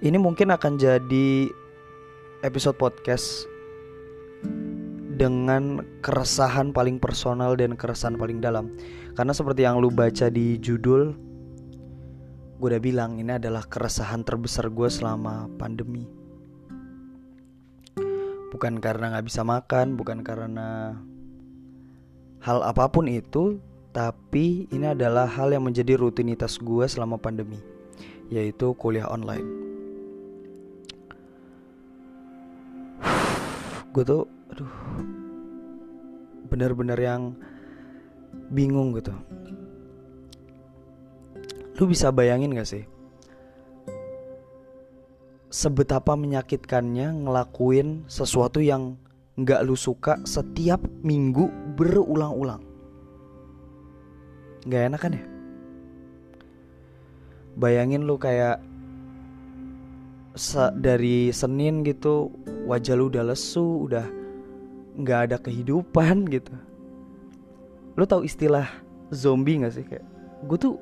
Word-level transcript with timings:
Ini 0.00 0.16
mungkin 0.16 0.48
akan 0.48 0.80
jadi 0.80 1.52
episode 2.40 2.80
podcast 2.80 3.44
dengan 5.20 5.84
keresahan 6.00 6.72
paling 6.72 6.96
personal 6.96 7.52
dan 7.52 7.76
keresahan 7.76 8.16
paling 8.16 8.40
dalam. 8.40 8.72
Karena 9.12 9.36
seperti 9.36 9.68
yang 9.68 9.76
lu 9.76 9.92
baca 9.92 10.32
di 10.32 10.56
judul, 10.56 11.12
gue 12.56 12.68
udah 12.72 12.80
bilang 12.80 13.20
ini 13.20 13.36
adalah 13.36 13.60
keresahan 13.68 14.24
terbesar 14.24 14.72
gue 14.72 14.88
selama 14.88 15.52
pandemi. 15.60 16.08
Bukan 18.56 18.80
karena 18.80 19.20
gak 19.20 19.28
bisa 19.28 19.44
makan, 19.44 20.00
bukan 20.00 20.24
karena 20.24 20.96
hal 22.40 22.64
apa 22.64 22.88
pun 22.88 23.04
itu, 23.04 23.60
tapi 23.92 24.64
ini 24.72 24.96
adalah 24.96 25.28
hal 25.28 25.52
yang 25.52 25.68
menjadi 25.68 26.00
rutinitas 26.00 26.56
gue 26.56 26.88
selama 26.88 27.20
pandemi, 27.20 27.60
yaitu 28.32 28.72
kuliah 28.80 29.04
online. 29.04 29.59
Gue 33.90 34.04
tuh 34.06 34.22
aduh 34.50 34.70
bener-bener 36.50 36.98
yang 36.98 37.34
bingung 38.50 38.94
gitu. 38.98 39.14
Lu 41.78 41.86
bisa 41.86 42.10
bayangin 42.10 42.52
gak 42.52 42.68
sih? 42.68 42.84
Sebetapa 45.50 46.14
menyakitkannya 46.14 47.26
ngelakuin 47.26 48.06
sesuatu 48.06 48.62
yang 48.62 48.94
nggak 49.34 49.66
lu 49.66 49.74
suka 49.74 50.20
setiap 50.22 50.78
minggu 51.02 51.50
berulang-ulang. 51.74 52.62
Nggak 54.68 54.82
enak 54.92 55.00
kan 55.00 55.12
ya? 55.16 55.24
Bayangin 57.58 58.06
lu 58.06 58.14
kayak 58.20 58.62
dari 60.78 61.34
Senin 61.34 61.82
gitu 61.82 62.30
wajah 62.70 62.94
lu 62.94 63.10
udah 63.10 63.26
lesu, 63.26 63.90
udah 63.90 64.06
nggak 64.94 65.20
ada 65.30 65.36
kehidupan 65.42 66.26
gitu. 66.34 66.54
Lu 67.98 68.06
tahu 68.06 68.22
istilah 68.24 68.66
zombie 69.10 69.60
gak 69.60 69.74
sih 69.74 69.84
kayak? 69.84 70.06
Gue 70.46 70.56
tuh 70.56 70.74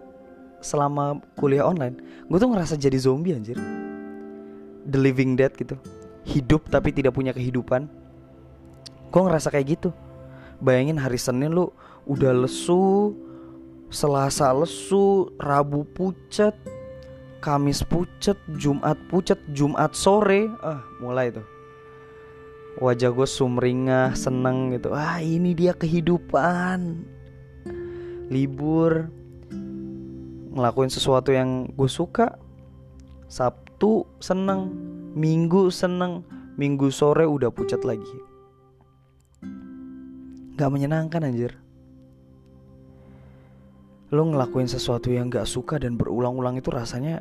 selama 0.61 1.19
kuliah 1.39 1.65
online, 1.65 1.99
gue 2.29 2.39
tuh 2.39 2.51
ngerasa 2.51 2.75
jadi 2.77 2.99
zombie 3.01 3.35
anjir. 3.35 3.57
The 4.89 4.97
Living 4.97 5.37
Dead 5.37 5.53
gitu, 5.53 5.77
hidup 6.25 6.69
tapi 6.69 6.93
tidak 6.93 7.17
punya 7.17 7.33
kehidupan. 7.33 7.89
Gue 9.09 9.21
ngerasa 9.25 9.53
kayak 9.53 9.81
gitu. 9.81 9.91
Bayangin 10.61 10.99
hari 11.01 11.21
Senin 11.21 11.55
lu 11.55 11.71
udah 12.09 12.33
lesu, 12.35 13.15
Selasa 13.89 14.53
lesu, 14.53 15.33
Rabu 15.41 15.89
pucat, 15.97 16.53
Kamis 17.39 17.87
pucet, 17.87 18.35
Jumat 18.59 18.99
pucet, 19.07 19.39
Jumat 19.55 19.95
sore, 19.95 20.51
ah 20.59 20.83
mulai 20.99 21.31
tuh. 21.31 21.47
Wajah 22.83 23.11
gue 23.15 23.27
sumringah, 23.27 24.15
seneng 24.19 24.75
gitu. 24.75 24.91
Ah 24.91 25.23
ini 25.23 25.55
dia 25.55 25.75
kehidupan. 25.75 27.07
Libur, 28.31 29.07
ngelakuin 30.55 30.91
sesuatu 30.91 31.31
yang 31.31 31.71
gue 31.75 31.91
suka. 31.91 32.39
Sabtu 33.31 34.03
seneng, 34.19 34.75
Minggu 35.15 35.71
seneng, 35.71 36.27
Minggu 36.59 36.91
sore 36.91 37.23
udah 37.23 37.55
pucat 37.55 37.87
lagi. 37.87 38.19
Gak 40.59 40.71
menyenangkan 40.75 41.23
anjir 41.23 41.55
lo 44.09 44.25
ngelakuin 44.25 44.69
sesuatu 44.69 45.13
yang 45.13 45.29
gak 45.29 45.45
suka 45.45 45.77
dan 45.77 46.01
berulang-ulang 46.01 46.57
itu 46.57 46.73
rasanya 46.73 47.21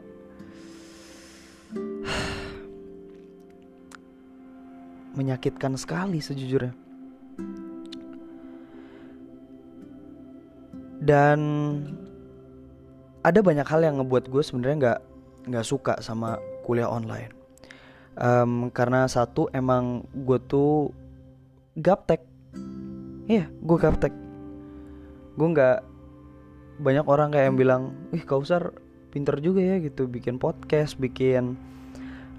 menyakitkan 5.18 5.76
sekali 5.76 6.24
sejujurnya. 6.24 6.72
Dan 10.98 11.40
ada 13.24 13.40
banyak 13.44 13.68
hal 13.68 13.82
yang 13.84 14.00
ngebuat 14.00 14.32
gue 14.32 14.44
sebenarnya 14.44 14.78
nggak 14.80 15.00
nggak 15.48 15.68
suka 15.68 16.00
sama 16.04 16.40
kuliah 16.64 16.88
online. 16.88 17.36
Um, 18.18 18.74
karena 18.74 19.08
satu 19.08 19.48
emang 19.52 20.08
gue 20.12 20.40
tuh 20.48 20.92
gaptek. 21.76 22.24
Iya 23.28 23.52
gue 23.52 23.78
gaptek. 23.80 24.14
Gue 25.38 25.48
nggak 25.54 25.97
banyak 26.78 27.06
orang 27.06 27.34
kayak 27.34 27.46
yang 27.52 27.58
bilang 27.58 27.82
ih 28.14 28.24
Kausar 28.24 28.74
pinter 29.10 29.38
juga 29.42 29.62
ya 29.62 29.82
gitu. 29.82 30.06
Bikin 30.06 30.38
podcast 30.38 30.98
bikin 30.98 31.58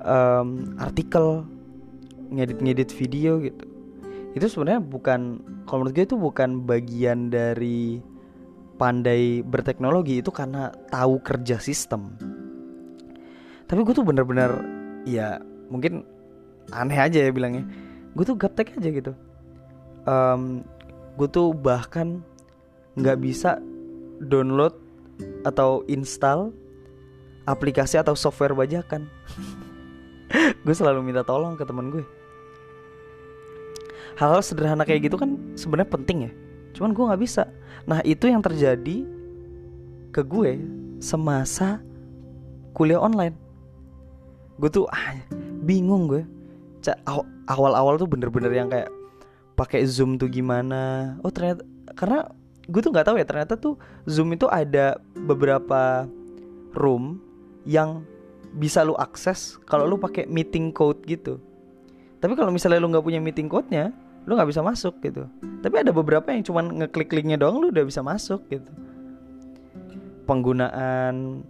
um, 0.02 0.74
artikel 0.78 1.44
ngedit-ngedit 2.30 2.90
video 2.94 3.42
gitu. 3.42 3.64
Itu 4.36 4.46
sebenarnya 4.46 4.84
bukan 4.84 5.42
kalau 5.66 5.84
menurut 5.84 5.94
gue 5.96 6.04
itu 6.06 6.16
bukan 6.16 6.62
bagian 6.68 7.32
dari 7.32 7.98
pandai 8.78 9.42
berteknologi 9.42 10.22
itu 10.22 10.30
karena 10.30 10.70
tahu 10.92 11.18
kerja 11.18 11.58
sistem. 11.58 12.14
Tapi 13.66 13.80
gue 13.84 13.94
tuh 13.94 14.06
bener-bener 14.06 14.62
ya 15.04 15.42
mungkin 15.68 16.06
aneh 16.70 16.98
aja 17.00 17.18
ya 17.26 17.30
bilangnya. 17.34 17.66
Gue 18.14 18.24
tuh 18.24 18.38
gaptek 18.38 18.78
aja 18.78 18.88
gitu. 18.88 19.12
Um, 20.08 20.62
gue 21.18 21.28
tuh 21.28 21.50
bahkan 21.52 22.22
nggak 22.94 23.18
bisa 23.20 23.58
download 24.22 24.74
atau 25.42 25.82
install 25.90 26.54
aplikasi 27.48 27.96
atau 27.96 28.12
software 28.12 28.52
bajakan. 28.52 29.08
Gue 30.64 30.74
selalu 30.76 31.00
minta 31.00 31.24
tolong 31.24 31.56
ke 31.56 31.64
teman 31.64 31.88
gue. 31.88 32.04
Hal-hal 34.20 34.44
sederhana 34.44 34.84
kayak 34.84 35.08
gitu 35.08 35.16
kan 35.16 35.56
sebenarnya 35.56 35.88
penting 35.88 36.18
ya. 36.28 36.32
Cuman 36.76 36.92
gue 36.92 37.08
nggak 37.08 37.22
bisa. 37.22 37.48
Nah 37.88 38.04
itu 38.04 38.28
yang 38.28 38.44
terjadi 38.44 39.08
ke 40.12 40.20
gue 40.20 40.60
semasa 41.00 41.80
kuliah 42.76 43.00
online. 43.00 43.32
Gue 44.60 44.68
tuh 44.68 44.84
ah, 44.92 45.16
bingung 45.64 46.12
gue. 46.12 46.22
Awal-awal 47.48 47.96
tuh 47.96 48.10
bener-bener 48.10 48.52
yang 48.52 48.68
kayak 48.68 48.92
pakai 49.56 49.88
zoom 49.88 50.20
tuh 50.20 50.28
gimana? 50.28 51.16
Oh 51.24 51.32
ternyata 51.32 51.64
karena 51.96 52.28
gue 52.68 52.80
tuh 52.84 52.92
nggak 52.92 53.06
tahu 53.08 53.16
ya 53.16 53.24
ternyata 53.24 53.56
tuh 53.56 53.80
zoom 54.04 54.36
itu 54.36 54.44
ada 54.44 55.00
beberapa 55.16 56.04
room 56.76 57.16
yang 57.64 58.04
bisa 58.52 58.84
lu 58.84 58.92
akses 59.00 59.56
kalau 59.64 59.88
lu 59.88 59.96
pakai 59.96 60.28
meeting 60.28 60.68
code 60.72 61.00
gitu. 61.08 61.40
Tapi 62.20 62.36
kalau 62.36 62.52
misalnya 62.52 62.80
lu 62.80 62.92
nggak 62.92 63.04
punya 63.04 63.20
meeting 63.20 63.48
code-nya 63.48 63.92
lu 64.28 64.36
nggak 64.36 64.52
bisa 64.52 64.60
masuk 64.60 65.00
gitu. 65.00 65.24
Tapi 65.64 65.74
ada 65.80 65.90
beberapa 65.90 66.28
yang 66.28 66.44
cuman 66.44 66.84
ngeklik 66.84 67.08
linknya 67.16 67.40
doang 67.40 67.60
lu 67.60 67.72
udah 67.72 67.84
bisa 67.88 68.04
masuk 68.04 68.44
gitu. 68.52 68.68
Penggunaan 70.28 71.40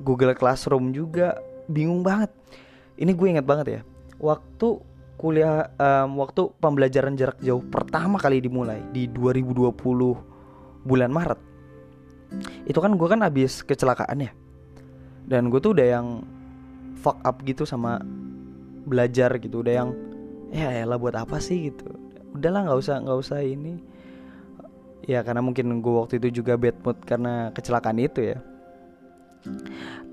Google 0.00 0.38
Classroom 0.38 0.94
juga 0.94 1.34
bingung 1.66 2.06
banget. 2.06 2.30
Ini 2.94 3.10
gue 3.10 3.26
inget 3.26 3.46
banget 3.46 3.66
ya 3.66 3.82
waktu 4.20 4.84
kuliah 5.20 5.68
um, 5.76 6.16
waktu 6.24 6.48
pembelajaran 6.64 7.12
jarak 7.12 7.36
jauh 7.44 7.60
pertama 7.60 8.16
kali 8.16 8.40
dimulai 8.40 8.80
di 8.88 9.04
2020 9.04 9.76
bulan 10.88 11.12
Maret. 11.12 11.40
Itu 12.64 12.80
kan 12.80 12.96
gue 12.96 13.04
kan 13.04 13.20
habis 13.20 13.60
kecelakaan 13.60 14.24
ya. 14.24 14.32
Dan 15.28 15.52
gue 15.52 15.60
tuh 15.60 15.76
udah 15.76 15.86
yang 16.00 16.24
fuck 16.96 17.20
up 17.20 17.44
gitu 17.44 17.68
sama 17.68 18.00
belajar 18.88 19.36
gitu 19.36 19.60
udah 19.60 19.74
yang 19.84 19.90
ya 20.56 20.88
lah 20.88 20.96
buat 20.96 21.12
apa 21.12 21.36
sih? 21.36 21.68
gitu. 21.68 21.84
Udahlah 22.32 22.72
nggak 22.72 22.80
usah 22.80 22.96
nggak 23.04 23.18
usah 23.20 23.44
ini. 23.44 23.76
Ya 25.04 25.20
karena 25.20 25.44
mungkin 25.44 25.84
gue 25.84 25.94
waktu 26.00 26.16
itu 26.16 26.40
juga 26.40 26.56
bad 26.56 26.80
mood 26.80 26.96
karena 27.04 27.52
kecelakaan 27.52 28.00
itu 28.00 28.24
ya. 28.24 28.38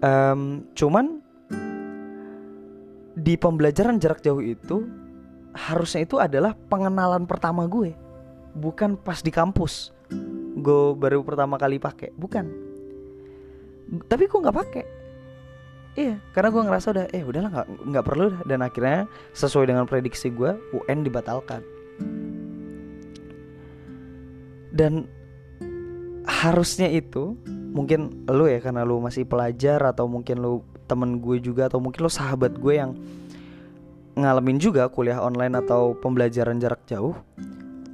Um, 0.03 0.67
cuman 0.75 1.23
di 3.27 3.35
pembelajaran 3.35 3.99
jarak 3.99 4.23
jauh 4.23 4.39
itu 4.39 4.87
harusnya 5.51 6.07
itu 6.07 6.15
adalah 6.15 6.55
pengenalan 6.71 7.27
pertama 7.27 7.67
gue. 7.67 7.91
Bukan 8.55 8.95
pas 8.95 9.19
di 9.19 9.35
kampus. 9.35 9.91
Gue 10.63 10.95
baru 10.95 11.19
pertama 11.27 11.59
kali 11.59 11.75
pakai. 11.75 12.15
Bukan. 12.15 12.47
Tapi 14.07 14.31
gue 14.31 14.39
nggak 14.39 14.57
pakai? 14.63 14.85
Iya 15.97 16.15
karena 16.31 16.49
gue 16.55 16.61
ngerasa 16.71 16.87
udah 16.93 17.05
eh 17.11 17.23
udahlah 17.25 17.49
nggak 17.51 17.67
nggak 17.89 18.05
perlu 18.05 18.25
dah. 18.31 18.41
dan 18.45 18.61
akhirnya 18.63 19.09
sesuai 19.35 19.75
dengan 19.75 19.83
prediksi 19.83 20.31
gue 20.31 20.55
UN 20.71 21.03
dibatalkan. 21.03 21.59
Dan 24.71 25.03
harusnya 26.23 26.87
itu 26.87 27.35
mungkin 27.75 28.23
lu 28.31 28.47
ya 28.47 28.63
karena 28.63 28.87
lu 28.87 29.03
masih 29.03 29.27
pelajar 29.27 29.83
atau 29.83 30.07
mungkin 30.07 30.39
lu 30.39 30.63
temen 30.87 31.19
gue 31.19 31.37
juga 31.43 31.67
atau 31.67 31.83
mungkin 31.83 32.07
lu 32.07 32.11
sahabat 32.11 32.55
gue 32.57 32.73
yang 32.79 32.95
ngalamin 34.17 34.57
juga 34.57 34.89
kuliah 34.89 35.21
online 35.21 35.61
atau 35.61 35.93
pembelajaran 35.93 36.57
jarak 36.57 36.81
jauh 36.89 37.13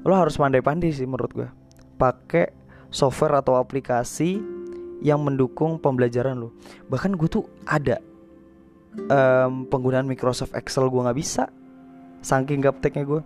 lo 0.03 0.13
harus 0.19 0.35
pandai-pandai 0.35 0.91
sih 0.91 1.07
menurut 1.07 1.31
gue. 1.31 1.49
Pakai 1.95 2.51
software 2.91 3.39
atau 3.39 3.55
aplikasi 3.55 4.37
yang 4.99 5.23
mendukung 5.23 5.79
pembelajaran 5.79 6.37
lo. 6.37 6.51
Bahkan 6.91 7.15
gue 7.15 7.29
tuh 7.31 7.47
ada 7.63 7.99
um, 9.07 9.63
penggunaan 9.67 10.07
Microsoft 10.07 10.53
Excel 10.53 10.91
gue 10.91 11.01
nggak 11.01 11.17
bisa 11.17 11.47
saking 12.19 12.59
gapteknya 12.59 13.03
gue. 13.07 13.21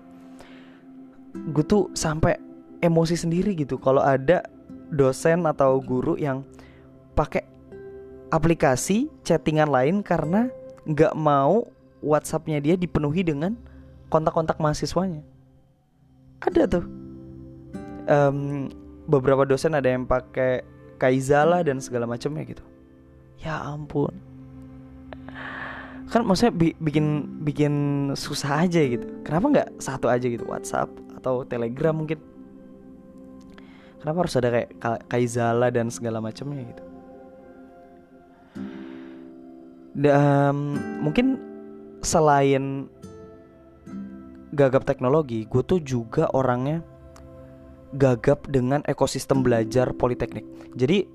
Gue 1.53 1.65
tuh 1.65 1.89
sampai 1.97 2.37
emosi 2.81 3.17
sendiri 3.17 3.57
gitu 3.57 3.81
kalau 3.81 4.05
ada 4.05 4.45
dosen 4.93 5.49
atau 5.49 5.81
guru 5.81 6.13
yang 6.15 6.45
pakai 7.17 7.56
aplikasi 8.29 9.07
chattingan 9.23 9.71
lain 9.71 10.03
karena 10.03 10.51
nggak 10.87 11.15
mau 11.15 11.67
WhatsAppnya 12.03 12.61
dia 12.61 12.75
dipenuhi 12.79 13.23
dengan 13.23 13.55
kontak-kontak 14.07 14.59
mahasiswanya. 14.59 15.23
Ada 16.43 16.63
tuh. 16.69 16.85
Um, 18.07 18.71
beberapa 19.09 19.43
dosen 19.43 19.75
ada 19.75 19.89
yang 19.91 20.07
pakai 20.07 20.63
Kaizala 20.97 21.61
dan 21.61 21.77
segala 21.77 22.09
macamnya 22.09 22.41
gitu. 22.47 22.63
Ya 23.37 23.61
ampun. 23.61 24.15
Kan 26.07 26.23
maksudnya 26.23 26.55
bi 26.55 26.71
bikin 26.79 27.37
bikin 27.43 27.73
susah 28.15 28.65
aja 28.65 28.79
gitu. 28.79 29.05
Kenapa 29.27 29.45
nggak 29.51 29.69
satu 29.83 30.07
aja 30.07 30.23
gitu 30.23 30.47
WhatsApp 30.47 30.89
atau 31.19 31.43
Telegram 31.43 31.93
mungkin? 31.93 32.17
Kenapa 34.01 34.17
harus 34.23 34.39
ada 34.39 34.49
kayak 34.49 34.71
Kaizala 35.11 35.67
dan 35.67 35.91
segala 35.91 36.23
macamnya 36.23 36.63
gitu? 36.63 36.86
Dan 39.97 40.77
mungkin 41.01 41.41
selain 42.05 42.85
gagap 44.53 44.85
teknologi, 44.85 45.49
gue 45.49 45.65
tuh 45.65 45.81
juga 45.81 46.29
orangnya 46.37 46.85
gagap 47.97 48.45
dengan 48.45 48.85
ekosistem 48.85 49.41
belajar 49.41 49.89
politeknik. 49.97 50.45
Jadi 50.77 51.09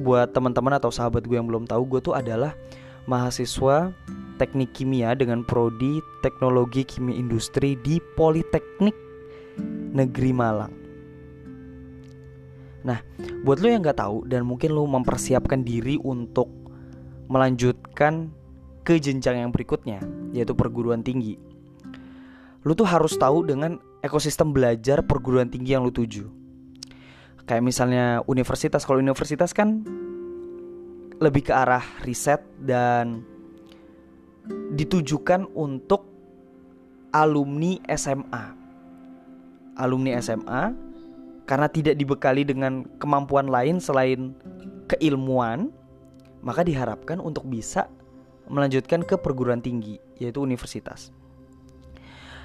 buat 0.00 0.32
teman-teman 0.32 0.80
atau 0.80 0.88
sahabat 0.88 1.28
gue 1.28 1.36
yang 1.36 1.44
belum 1.44 1.68
tahu, 1.68 1.84
gue 1.84 2.00
tuh 2.00 2.14
adalah 2.16 2.56
mahasiswa 3.04 3.92
teknik 4.40 4.72
kimia 4.72 5.12
dengan 5.12 5.44
prodi 5.44 6.00
teknologi 6.24 6.88
kimia 6.88 7.14
industri 7.14 7.76
di 7.84 8.00
Politeknik 8.16 8.96
Negeri 9.92 10.32
Malang. 10.32 10.72
Nah, 12.82 12.98
buat 13.46 13.62
lo 13.62 13.68
yang 13.70 13.84
nggak 13.84 14.00
tahu 14.00 14.26
dan 14.26 14.42
mungkin 14.42 14.74
lo 14.74 14.82
mempersiapkan 14.88 15.62
diri 15.62 16.00
untuk 16.02 16.50
melanjutkan 17.32 18.28
ke 18.84 19.00
jenjang 19.00 19.40
yang 19.40 19.50
berikutnya 19.50 20.04
yaitu 20.36 20.52
perguruan 20.52 21.00
tinggi. 21.00 21.40
Lu 22.62 22.76
tuh 22.76 22.86
harus 22.86 23.16
tahu 23.16 23.48
dengan 23.48 23.80
ekosistem 24.04 24.52
belajar 24.52 25.02
perguruan 25.02 25.48
tinggi 25.48 25.74
yang 25.74 25.82
lu 25.82 25.90
tuju. 25.90 26.28
Kayak 27.42 27.64
misalnya 27.64 28.22
universitas, 28.30 28.86
kalau 28.86 29.02
universitas 29.02 29.50
kan 29.50 29.82
lebih 31.18 31.50
ke 31.50 31.52
arah 31.54 31.82
riset 32.06 32.42
dan 32.62 33.26
ditujukan 34.74 35.50
untuk 35.54 36.06
alumni 37.10 37.78
SMA. 37.94 38.44
Alumni 39.78 40.18
SMA 40.22 40.62
karena 41.46 41.66
tidak 41.66 41.98
dibekali 41.98 42.46
dengan 42.46 42.86
kemampuan 43.02 43.50
lain 43.50 43.82
selain 43.82 44.34
keilmuan, 44.86 45.74
maka 46.42 46.66
diharapkan 46.66 47.22
untuk 47.22 47.46
bisa 47.46 47.86
melanjutkan 48.50 49.06
ke 49.06 49.14
perguruan 49.16 49.62
tinggi 49.62 49.98
yaitu 50.18 50.42
universitas. 50.42 51.14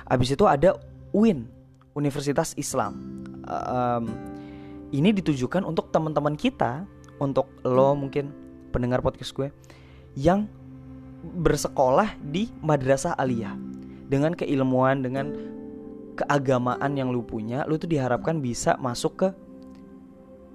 Habis 0.07 0.37
itu 0.37 0.45
ada 0.47 0.77
UIN, 1.11 1.49
Universitas 1.97 2.55
Islam. 2.55 3.25
Um, 3.43 4.05
ini 4.95 5.11
ditujukan 5.11 5.67
untuk 5.67 5.91
teman-teman 5.91 6.39
kita, 6.39 6.87
untuk 7.19 7.51
lo 7.67 7.97
mungkin 7.97 8.31
pendengar 8.71 9.03
podcast 9.03 9.35
gue 9.35 9.49
yang 10.15 10.47
bersekolah 11.43 12.15
di 12.23 12.47
madrasah 12.63 13.17
aliyah 13.19 13.57
dengan 14.07 14.31
keilmuan 14.31 15.03
dengan 15.03 15.33
keagamaan 16.17 16.97
yang 16.97 17.11
lu 17.11 17.21
punya, 17.21 17.67
lu 17.67 17.75
tuh 17.77 17.91
diharapkan 17.91 18.39
bisa 18.39 18.79
masuk 18.79 19.13
ke 19.25 19.27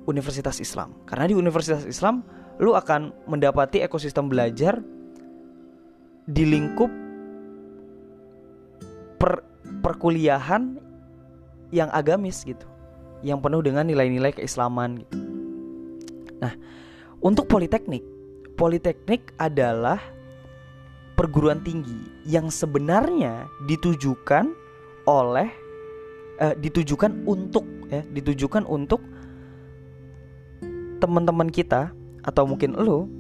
Universitas 0.09 0.59
Islam. 0.59 0.97
Karena 1.07 1.31
di 1.31 1.35
Universitas 1.39 1.87
Islam 1.87 2.27
lu 2.63 2.79
akan 2.79 3.11
mendapati 3.27 3.83
ekosistem 3.83 4.31
belajar 4.31 4.79
di 6.31 6.47
lingkup 6.47 6.89
per, 9.19 9.43
perkuliahan 9.83 10.79
yang 11.75 11.91
agamis 11.91 12.47
gitu 12.47 12.63
yang 13.27 13.43
penuh 13.43 13.63
dengan 13.67 13.83
nilai-nilai 13.87 14.31
keislaman 14.35 15.03
gitu. 15.03 15.15
Nah, 16.43 16.55
untuk 17.23 17.47
politeknik, 17.51 18.03
politeknik 18.59 19.35
adalah 19.39 19.99
perguruan 21.15 21.63
tinggi 21.63 21.99
yang 22.27 22.51
sebenarnya 22.51 23.47
ditujukan 23.67 24.51
oleh 25.07 25.51
eh, 26.39 26.55
ditujukan 26.59 27.27
untuk 27.27 27.67
ya, 27.91 28.03
ditujukan 28.11 28.67
untuk 28.67 29.03
teman-teman 30.99 31.51
kita 31.51 31.91
atau 32.23 32.47
mungkin 32.47 32.79
lo 32.79 33.11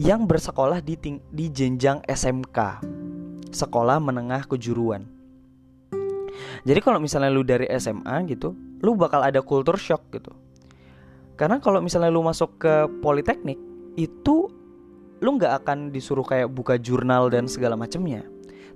yang 0.00 0.24
bersekolah 0.24 0.80
di, 0.80 0.96
ting 0.96 1.20
di 1.28 1.52
jenjang 1.52 2.00
SMK, 2.08 2.80
sekolah 3.52 4.00
menengah 4.00 4.48
kejuruan. 4.48 5.04
Jadi 6.64 6.80
kalau 6.80 6.96
misalnya 6.96 7.28
lu 7.28 7.44
dari 7.44 7.68
SMA 7.76 8.24
gitu, 8.32 8.56
lu 8.80 8.96
bakal 8.96 9.20
ada 9.20 9.44
culture 9.44 9.76
shock 9.76 10.08
gitu. 10.12 10.32
Karena 11.36 11.60
kalau 11.60 11.84
misalnya 11.84 12.08
lu 12.08 12.24
masuk 12.24 12.60
ke 12.60 12.88
politeknik, 13.04 13.60
itu 13.96 14.48
lu 15.20 15.30
nggak 15.36 15.64
akan 15.64 15.92
disuruh 15.92 16.24
kayak 16.24 16.48
buka 16.48 16.80
jurnal 16.80 17.28
dan 17.28 17.44
segala 17.44 17.76
macamnya. 17.76 18.24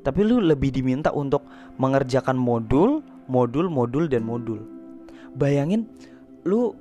Tapi 0.04 0.20
lu 0.20 0.44
lebih 0.44 0.68
diminta 0.76 1.08
untuk 1.08 1.48
mengerjakan 1.80 2.36
modul, 2.36 3.00
modul, 3.32 3.72
modul 3.72 4.04
dan 4.12 4.28
modul. 4.28 4.60
Bayangin 5.32 5.88
lu 6.44 6.76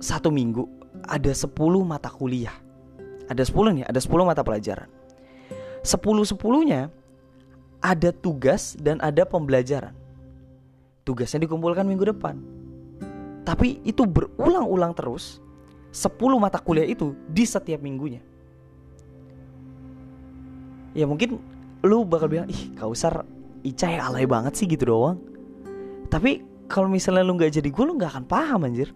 satu 0.00 0.32
minggu 0.32 0.77
ada 1.08 1.32
10 1.32 1.48
mata 1.82 2.12
kuliah 2.12 2.68
ada 3.28 3.44
10 3.44 3.76
nih, 3.76 3.84
ada 3.84 4.00
10 4.00 4.24
mata 4.24 4.40
pelajaran. 4.40 4.88
10-10-nya 5.84 6.88
ada 7.78 8.10
tugas 8.10 8.74
dan 8.80 8.98
ada 9.04 9.22
pembelajaran. 9.28 9.92
Tugasnya 11.04 11.44
dikumpulkan 11.44 11.84
minggu 11.84 12.08
depan. 12.08 12.40
Tapi 13.44 13.84
itu 13.84 14.04
berulang-ulang 14.04 14.96
terus 14.96 15.40
10 15.92 16.08
mata 16.40 16.58
kuliah 16.58 16.88
itu 16.88 17.12
di 17.28 17.44
setiap 17.44 17.84
minggunya. 17.84 18.24
Ya 20.96 21.04
mungkin 21.04 21.38
lu 21.84 22.02
bakal 22.08 22.32
bilang, 22.32 22.48
ih 22.48 22.74
Kausar 22.74 23.22
Ica 23.62 23.86
ya 23.92 24.08
alay 24.08 24.24
banget 24.24 24.56
sih 24.56 24.66
gitu 24.66 24.88
doang. 24.88 25.20
Tapi 26.08 26.40
kalau 26.66 26.88
misalnya 26.88 27.22
lu 27.24 27.36
nggak 27.36 27.60
jadi 27.60 27.68
gue 27.68 27.84
lu 27.84 27.96
nggak 28.00 28.16
akan 28.16 28.24
paham 28.24 28.64
anjir 28.64 28.92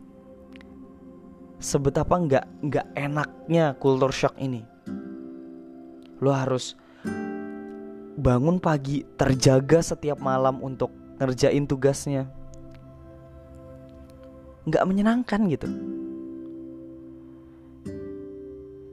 sebetapa 1.63 2.19
nggak 2.19 2.45
nggak 2.67 2.87
enaknya 2.99 3.79
kultur 3.79 4.11
shock 4.11 4.35
ini. 4.43 4.67
Lo 6.19 6.35
harus 6.35 6.75
bangun 8.19 8.59
pagi 8.59 9.07
terjaga 9.15 9.81
setiap 9.81 10.19
malam 10.19 10.59
untuk 10.59 10.91
ngerjain 11.23 11.65
tugasnya. 11.65 12.27
Nggak 14.67 14.87
menyenangkan 14.91 15.41
gitu. 15.47 15.69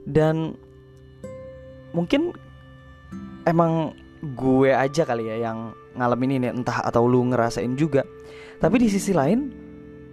Dan 0.06 0.54
mungkin 1.90 2.34
emang 3.46 3.94
gue 4.34 4.70
aja 4.74 5.06
kali 5.06 5.26
ya 5.26 5.50
yang 5.50 5.74
ngalamin 5.94 6.38
ini 6.38 6.46
entah 6.50 6.86
atau 6.86 7.06
lu 7.06 7.26
ngerasain 7.30 7.74
juga. 7.74 8.06
Tapi 8.58 8.82
di 8.82 8.88
sisi 8.90 9.14
lain 9.14 9.69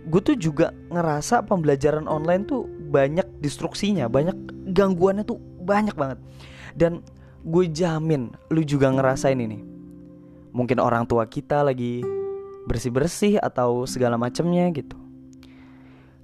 gue 0.07 0.21
tuh 0.23 0.37
juga 0.39 0.71
ngerasa 0.89 1.43
pembelajaran 1.43 2.07
online 2.07 2.47
tuh 2.47 2.63
banyak 2.89 3.27
destruksinya, 3.43 4.07
banyak 4.07 4.35
gangguannya 4.71 5.27
tuh 5.27 5.39
banyak 5.63 5.93
banget. 5.93 6.19
Dan 6.73 7.03
gue 7.43 7.65
jamin 7.67 8.31
lu 8.51 8.63
juga 8.63 8.87
ngerasain 8.91 9.37
ini. 9.37 9.59
Mungkin 10.55 10.79
orang 10.79 11.05
tua 11.05 11.27
kita 11.27 11.61
lagi 11.61 12.01
bersih-bersih 12.67 13.39
atau 13.43 13.83
segala 13.83 14.15
macamnya 14.15 14.71
gitu. 14.71 14.95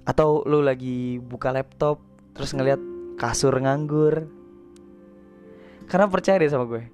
Atau 0.08 0.44
lu 0.48 0.64
lagi 0.64 1.20
buka 1.20 1.52
laptop 1.52 2.00
terus 2.34 2.52
ngeliat 2.52 2.82
kasur 3.16 3.54
nganggur 3.54 4.26
karena 5.88 6.10
percaya 6.10 6.42
deh 6.42 6.50
sama 6.50 6.66
gue 6.66 6.90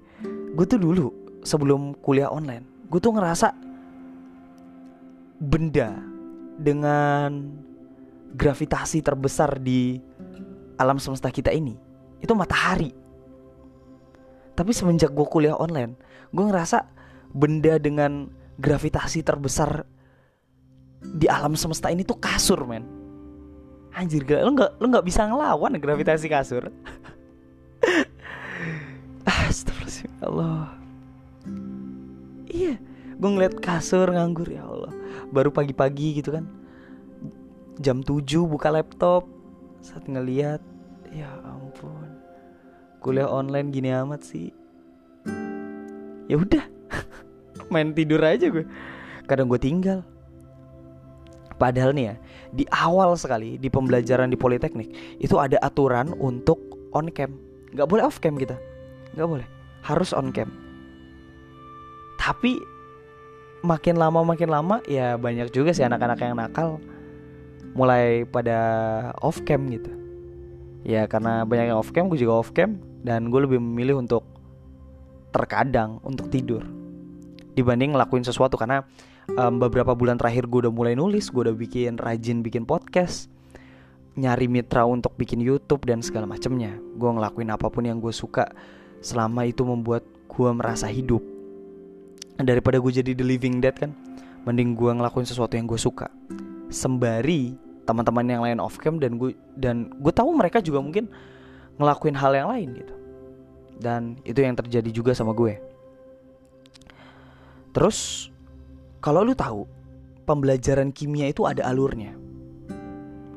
gue 0.52 0.66
tuh 0.68 0.80
dulu 0.80 1.06
sebelum 1.40 1.96
kuliah 2.04 2.28
online 2.28 2.64
gue 2.92 3.00
tuh 3.00 3.16
ngerasa 3.16 3.56
benda 5.40 5.96
dengan 6.60 7.48
gravitasi 8.36 9.00
terbesar 9.00 9.56
di 9.56 9.96
alam 10.76 11.00
semesta 11.00 11.32
kita 11.32 11.48
ini. 11.50 11.72
Itu 12.20 12.36
matahari. 12.36 12.92
Tapi 14.52 14.70
semenjak 14.76 15.16
gue 15.16 15.24
kuliah 15.24 15.56
online 15.56 15.96
gue 16.30 16.44
ngerasa 16.44 16.84
benda 17.32 17.80
dengan 17.80 18.28
gravitasi 18.60 19.24
terbesar 19.24 19.88
di 21.00 21.24
alam 21.26 21.56
semesta 21.56 21.88
ini 21.88 22.04
tuh 22.04 22.20
kasur 22.20 22.68
men. 22.68 22.84
Anjir 23.96 24.22
gak 24.22 24.44
lo 24.44 24.52
nggak 24.54 24.78
lo 24.78 24.86
nggak 24.86 25.06
bisa 25.08 25.26
ngelawan 25.26 25.80
gravitasi 25.80 26.28
kasur. 26.28 26.68
Astagfirullahaladzim. 29.26 30.76
Ya 32.46 32.74
Iya 32.74 32.74
Gue 33.20 33.30
ngeliat 33.36 33.56
kasur 33.60 34.08
nganggur 34.12 34.48
ya 34.48 34.64
Allah 34.64 34.99
Baru 35.30 35.50
pagi-pagi 35.54 36.22
gitu 36.22 36.34
kan. 36.34 36.44
Jam 37.80 38.04
7 38.04 38.44
buka 38.44 38.68
laptop 38.68 39.24
Saat 39.80 40.04
ngeliat 40.04 40.60
Ya 41.10 41.32
ampun. 41.46 42.12
Kuliah 43.00 43.24
online 43.30 43.72
gini 43.72 43.88
amat 43.88 44.20
sih. 44.20 44.52
Ya 46.28 46.36
udah 46.36 46.64
Main 47.72 47.96
tidur 47.96 48.20
aja 48.20 48.52
gue 48.52 48.68
Kadang 49.24 49.48
gue 49.48 49.56
tinggal. 49.56 50.04
Padahal 51.56 51.96
nih 51.96 52.12
ya 52.12 52.14
Di 52.52 52.64
awal 52.68 53.16
sekali 53.16 53.56
Di 53.56 53.72
pembelajaran 53.72 54.28
di 54.28 54.36
Politeknik 54.36 55.16
Itu 55.18 55.40
ada 55.40 55.56
aturan 55.64 56.12
untuk 56.20 56.70
on 56.92 57.10
cam. 57.10 57.34
Gak 57.74 57.86
boleh 57.86 58.02
off 58.02 58.18
cam 58.18 58.34
kita. 58.34 58.58
Nggak 59.14 59.28
boleh. 59.28 59.46
Harus 59.86 60.10
on 60.14 60.34
cam. 60.34 60.50
Tapi 62.20 62.58
makin 63.60 63.96
lama 64.00 64.24
makin 64.24 64.48
lama 64.48 64.80
ya 64.88 65.20
banyak 65.20 65.52
juga 65.52 65.76
sih 65.76 65.84
anak-anak 65.84 66.18
yang 66.20 66.36
nakal. 66.36 66.80
Mulai 67.76 68.26
pada 68.26 68.58
off 69.22 69.40
cam 69.46 69.68
gitu. 69.70 69.90
Ya 70.82 71.06
karena 71.06 71.44
banyak 71.44 71.70
yang 71.70 71.78
off 71.78 71.92
cam 71.92 72.08
gue 72.08 72.18
juga 72.18 72.40
off 72.40 72.50
cam 72.56 72.80
dan 73.04 73.28
gue 73.28 73.40
lebih 73.40 73.60
memilih 73.60 74.00
untuk 74.00 74.26
terkadang 75.30 76.02
untuk 76.02 76.26
tidur 76.32 76.66
dibanding 77.54 77.94
ngelakuin 77.94 78.26
sesuatu. 78.26 78.58
Karena 78.58 78.82
um, 79.38 79.60
beberapa 79.62 79.94
bulan 79.94 80.18
terakhir 80.18 80.50
gue 80.50 80.66
udah 80.66 80.74
mulai 80.74 80.98
nulis 80.98 81.30
gue 81.30 81.46
udah 81.46 81.56
bikin 81.56 82.00
rajin 82.00 82.42
bikin 82.42 82.66
podcast 82.66 83.30
nyari 84.18 84.50
mitra 84.50 84.82
untuk 84.84 85.14
bikin 85.14 85.38
YouTube 85.38 85.86
dan 85.86 86.02
segala 86.02 86.26
macemnya. 86.26 86.74
Gue 86.98 87.10
ngelakuin 87.14 87.54
apa 87.54 87.70
pun 87.70 87.86
yang 87.86 88.02
gue 88.02 88.10
suka 88.10 88.50
selama 89.00 89.46
itu 89.46 89.62
membuat 89.62 90.02
gue 90.26 90.50
merasa 90.52 90.90
hidup 90.90 91.22
daripada 92.46 92.78
gue 92.78 92.92
jadi 92.92 93.12
the 93.16 93.24
living 93.24 93.58
dead 93.58 93.76
kan 93.76 93.92
mending 94.44 94.72
gue 94.72 94.90
ngelakuin 94.90 95.28
sesuatu 95.28 95.56
yang 95.56 95.68
gue 95.68 95.76
suka. 95.76 96.08
Sembari 96.70 97.56
teman-teman 97.84 98.26
yang 98.26 98.42
lain 98.46 98.58
off 98.62 98.78
cam 98.78 99.02
dan 99.02 99.18
gue 99.18 99.34
dan 99.58 99.90
gue 99.98 100.12
tahu 100.14 100.30
mereka 100.32 100.62
juga 100.62 100.80
mungkin 100.80 101.10
ngelakuin 101.76 102.16
hal 102.16 102.32
yang 102.32 102.48
lain 102.48 102.68
gitu. 102.76 102.94
Dan 103.80 104.20
itu 104.24 104.40
yang 104.44 104.54
terjadi 104.56 104.90
juga 104.92 105.12
sama 105.16 105.32
gue. 105.32 105.56
Terus 107.72 108.28
kalau 109.00 109.24
lu 109.24 109.32
tahu 109.32 109.64
pembelajaran 110.28 110.92
kimia 110.92 111.30
itu 111.32 111.48
ada 111.48 111.64
alurnya. 111.66 112.12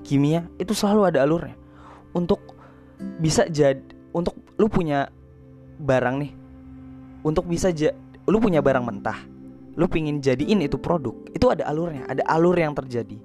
Kimia 0.03 0.45
itu 0.59 0.75
selalu 0.75 1.15
ada 1.15 1.23
alurnya. 1.23 1.55
Untuk 2.11 2.43
bisa 3.19 3.47
jadi 3.49 3.81
untuk 4.13 4.37
lu 4.61 4.69
punya 4.69 5.09
barang 5.81 6.15
nih 6.21 6.33
untuk 7.25 7.47
bisa 7.49 7.71
ja 7.73 7.95
lu 8.27 8.37
punya 8.39 8.63
barang 8.63 8.85
mentah 8.85 9.19
lu 9.73 9.89
pingin 9.89 10.21
jadiin 10.21 10.61
itu 10.61 10.77
produk 10.77 11.17
itu 11.33 11.49
ada 11.49 11.65
alurnya 11.65 12.05
ada 12.05 12.21
alur 12.29 12.53
yang 12.53 12.77
terjadi. 12.77 13.17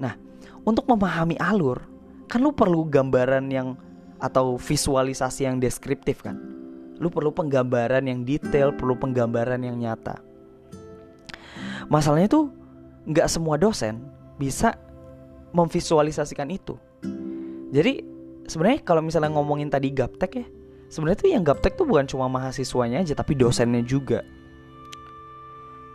Nah 0.00 0.16
untuk 0.64 0.88
memahami 0.88 1.36
alur 1.36 1.84
kan 2.24 2.40
lu 2.40 2.56
perlu 2.56 2.88
gambaran 2.88 3.52
yang 3.52 3.76
atau 4.16 4.56
visualisasi 4.56 5.44
yang 5.44 5.60
deskriptif 5.60 6.24
kan? 6.24 6.40
Lu 6.96 7.12
perlu 7.12 7.34
penggambaran 7.34 8.06
yang 8.08 8.24
detail 8.24 8.72
perlu 8.72 8.96
penggambaran 8.96 9.60
yang 9.60 9.76
nyata. 9.76 10.24
Masalahnya 11.92 12.32
tuh 12.32 12.48
nggak 13.04 13.28
semua 13.28 13.60
dosen 13.60 14.00
bisa 14.40 14.72
memvisualisasikan 15.52 16.48
itu. 16.48 16.80
Jadi 17.74 18.00
sebenarnya 18.48 18.80
kalau 18.80 19.04
misalnya 19.04 19.36
ngomongin 19.36 19.68
tadi 19.68 19.92
gaptek 19.92 20.32
ya 20.32 20.46
sebenarnya 20.94 21.18
tuh 21.18 21.30
yang 21.34 21.42
gaptek 21.42 21.74
tuh 21.74 21.82
bukan 21.82 22.06
cuma 22.06 22.30
mahasiswanya 22.30 23.02
aja 23.02 23.18
tapi 23.18 23.34
dosennya 23.34 23.82
juga. 23.82 24.22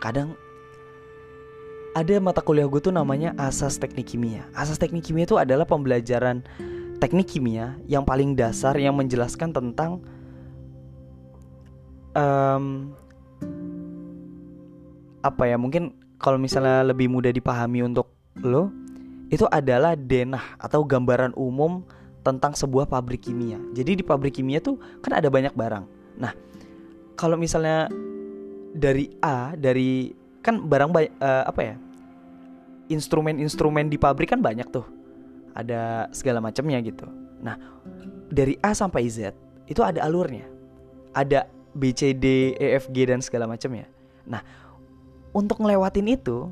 Kadang 0.04 0.36
ada 1.96 2.20
mata 2.20 2.44
kuliah 2.44 2.68
gue 2.68 2.84
tuh 2.84 2.92
namanya 2.92 3.32
asas 3.40 3.80
teknik 3.80 4.12
kimia. 4.12 4.44
Asas 4.52 4.76
teknik 4.76 5.08
kimia 5.08 5.24
itu 5.24 5.40
adalah 5.40 5.64
pembelajaran 5.64 6.44
teknik 7.00 7.32
kimia 7.32 7.80
yang 7.88 8.04
paling 8.04 8.36
dasar 8.36 8.76
yang 8.76 8.92
menjelaskan 8.92 9.56
tentang 9.56 10.04
um, 12.12 12.92
apa 15.24 15.48
ya 15.48 15.56
mungkin 15.56 15.96
kalau 16.20 16.36
misalnya 16.36 16.84
lebih 16.84 17.08
mudah 17.08 17.32
dipahami 17.32 17.80
untuk 17.80 18.12
lo 18.44 18.68
itu 19.32 19.48
adalah 19.48 19.96
denah 19.96 20.60
atau 20.60 20.84
gambaran 20.84 21.32
umum 21.38 21.88
tentang 22.20 22.52
sebuah 22.52 22.88
pabrik 22.88 23.24
kimia. 23.28 23.56
Jadi 23.72 24.00
di 24.00 24.04
pabrik 24.04 24.36
kimia 24.36 24.60
tuh 24.60 24.76
kan 25.00 25.16
ada 25.16 25.28
banyak 25.32 25.52
barang. 25.56 25.84
Nah, 26.20 26.32
kalau 27.16 27.36
misalnya 27.40 27.88
dari 28.76 29.12
A, 29.24 29.56
dari 29.56 30.12
kan 30.44 30.68
barang 30.68 30.90
uh, 30.92 31.44
apa 31.48 31.60
ya? 31.60 31.76
Instrumen-instrumen 32.90 33.86
di 33.86 33.96
pabrik 33.96 34.34
kan 34.34 34.42
banyak 34.42 34.68
tuh. 34.68 34.84
Ada 35.54 36.10
segala 36.10 36.42
macamnya 36.42 36.78
gitu. 36.82 37.06
Nah, 37.40 37.56
dari 38.28 38.58
A 38.60 38.76
sampai 38.76 39.08
Z 39.08 39.32
itu 39.70 39.80
ada 39.80 40.04
alurnya. 40.04 40.46
Ada 41.14 41.46
B, 41.74 41.94
C, 41.94 42.14
D, 42.14 42.54
E, 42.58 42.66
F, 42.78 42.90
G 42.90 43.06
dan 43.06 43.22
segala 43.22 43.46
macamnya. 43.46 43.86
Nah, 44.26 44.42
untuk 45.30 45.62
ngelewatin 45.62 46.10
itu 46.10 46.50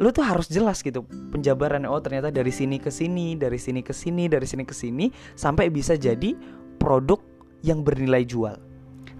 lu 0.00 0.08
tuh 0.08 0.24
harus 0.24 0.48
jelas 0.48 0.80
gitu 0.80 1.04
penjabaran 1.04 1.84
oh 1.84 2.00
ternyata 2.00 2.32
dari 2.32 2.48
sini 2.48 2.80
ke 2.80 2.88
sini, 2.88 3.36
dari 3.36 3.60
sini 3.60 3.84
ke 3.84 3.92
sini, 3.92 4.24
dari 4.24 4.46
sini 4.48 4.64
ke 4.64 4.72
sini 4.72 5.12
sampai 5.36 5.68
bisa 5.68 5.98
jadi 6.00 6.32
produk 6.80 7.20
yang 7.62 7.84
bernilai 7.84 8.24
jual. 8.24 8.56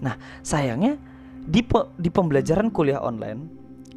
Nah, 0.03 0.17
sayangnya 0.41 0.97
di 1.43 1.63
pe, 1.63 1.79
di 1.99 2.09
pembelajaran 2.09 2.73
kuliah 2.73 2.99
online 2.99 3.47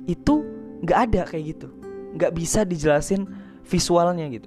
itu 0.07 0.45
nggak 0.85 0.99
ada 1.11 1.23
kayak 1.27 1.45
gitu, 1.57 1.69
nggak 2.15 2.33
bisa 2.37 2.63
dijelasin 2.63 3.27
visualnya 3.67 4.29
gitu. 4.31 4.47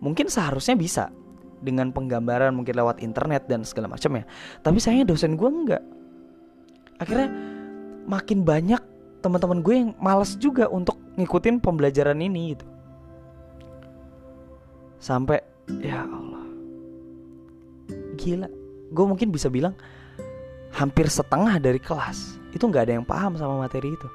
Mungkin 0.00 0.30
seharusnya 0.30 0.78
bisa 0.78 1.12
dengan 1.60 1.92
penggambaran 1.92 2.52
mungkin 2.52 2.76
lewat 2.76 3.00
internet 3.02 3.48
dan 3.48 3.64
segala 3.66 3.92
macam 3.92 4.16
ya. 4.16 4.24
Tapi 4.64 4.78
sayangnya 4.80 5.12
dosen 5.12 5.36
gue 5.36 5.48
nggak. 5.48 5.84
Akhirnya 7.02 7.28
makin 8.08 8.46
banyak 8.46 8.80
teman-teman 9.26 9.58
gue 9.58 9.74
yang 9.74 9.90
malas 9.98 10.38
juga 10.38 10.70
untuk 10.70 10.94
ngikutin 11.18 11.58
pembelajaran 11.58 12.22
ini 12.22 12.54
gitu. 12.54 12.66
Sampai 15.02 15.42
ya 15.82 16.06
Allah. 16.06 16.46
Gila. 18.14 18.46
Gue 18.94 19.04
mungkin 19.10 19.34
bisa 19.34 19.50
bilang 19.50 19.74
hampir 20.70 21.10
setengah 21.10 21.58
dari 21.58 21.82
kelas 21.82 22.38
itu 22.54 22.62
nggak 22.62 22.86
ada 22.86 22.94
yang 23.02 23.06
paham 23.06 23.34
sama 23.34 23.58
materi 23.58 23.90
itu. 23.90 24.08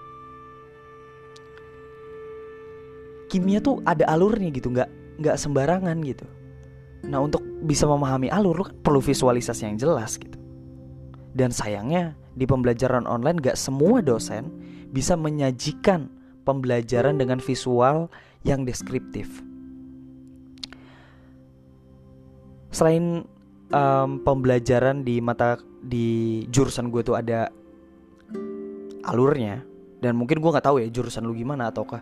Kimia 3.28 3.60
tuh 3.60 3.84
ada 3.84 4.08
alurnya 4.08 4.48
gitu 4.52 4.72
nggak 4.72 4.90
nggak 5.20 5.36
sembarangan 5.36 5.98
gitu. 6.08 6.24
Nah 7.12 7.20
untuk 7.20 7.44
bisa 7.68 7.84
memahami 7.84 8.32
alur 8.32 8.56
lu 8.56 8.64
kan 8.64 8.76
perlu 8.80 9.04
visualisasi 9.04 9.68
yang 9.68 9.76
jelas 9.76 10.16
gitu. 10.16 10.40
Dan 11.32 11.52
sayangnya 11.52 12.16
di 12.36 12.48
pembelajaran 12.48 13.08
online 13.08 13.40
gak 13.40 13.60
semua 13.60 14.00
dosen 14.00 14.52
bisa 14.92 15.16
menyajikan 15.16 16.12
pembelajaran 16.44 17.16
dengan 17.16 17.40
visual 17.40 18.12
yang 18.44 18.68
deskriptif. 18.68 19.42
Selain 22.72 23.28
um, 23.72 24.10
pembelajaran 24.24 25.04
di 25.04 25.20
mata 25.20 25.60
di 25.82 26.44
jurusan 26.48 26.92
gue 26.94 27.02
tuh 27.04 27.18
ada 27.18 27.52
alurnya 29.08 29.66
dan 30.02 30.18
mungkin 30.18 30.42
gue 30.42 30.50
nggak 30.50 30.66
tahu 30.66 30.82
ya 30.82 30.88
jurusan 30.90 31.26
lu 31.26 31.34
gimana 31.34 31.70
ataukah 31.70 32.02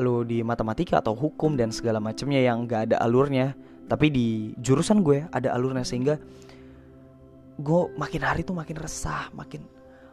lu 0.00 0.24
di 0.24 0.40
matematika 0.44 1.00
atau 1.00 1.16
hukum 1.16 1.56
dan 1.56 1.72
segala 1.72 2.00
macamnya 2.00 2.40
yang 2.44 2.68
gak 2.68 2.92
ada 2.92 2.96
alurnya 3.00 3.56
tapi 3.88 4.12
di 4.12 4.52
jurusan 4.60 5.00
gue 5.00 5.24
ada 5.32 5.52
alurnya 5.56 5.84
sehingga 5.84 6.20
gue 7.58 7.80
makin 7.96 8.22
hari 8.22 8.44
tuh 8.44 8.56
makin 8.56 8.76
resah 8.76 9.32
makin 9.32 9.64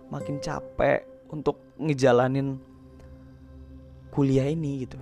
makin 0.07 0.39
capek 0.39 1.03
untuk 1.31 1.64
ngejalanin 1.79 2.59
kuliah 4.11 4.47
ini 4.47 4.87
gitu. 4.87 4.99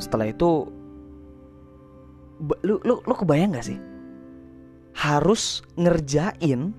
Setelah 0.00 0.30
itu 0.30 0.66
lu 2.66 2.76
lu 2.82 2.94
lu 3.02 3.14
kebayang 3.14 3.54
gak 3.54 3.70
sih? 3.70 3.78
Harus 4.92 5.62
ngerjain 5.78 6.74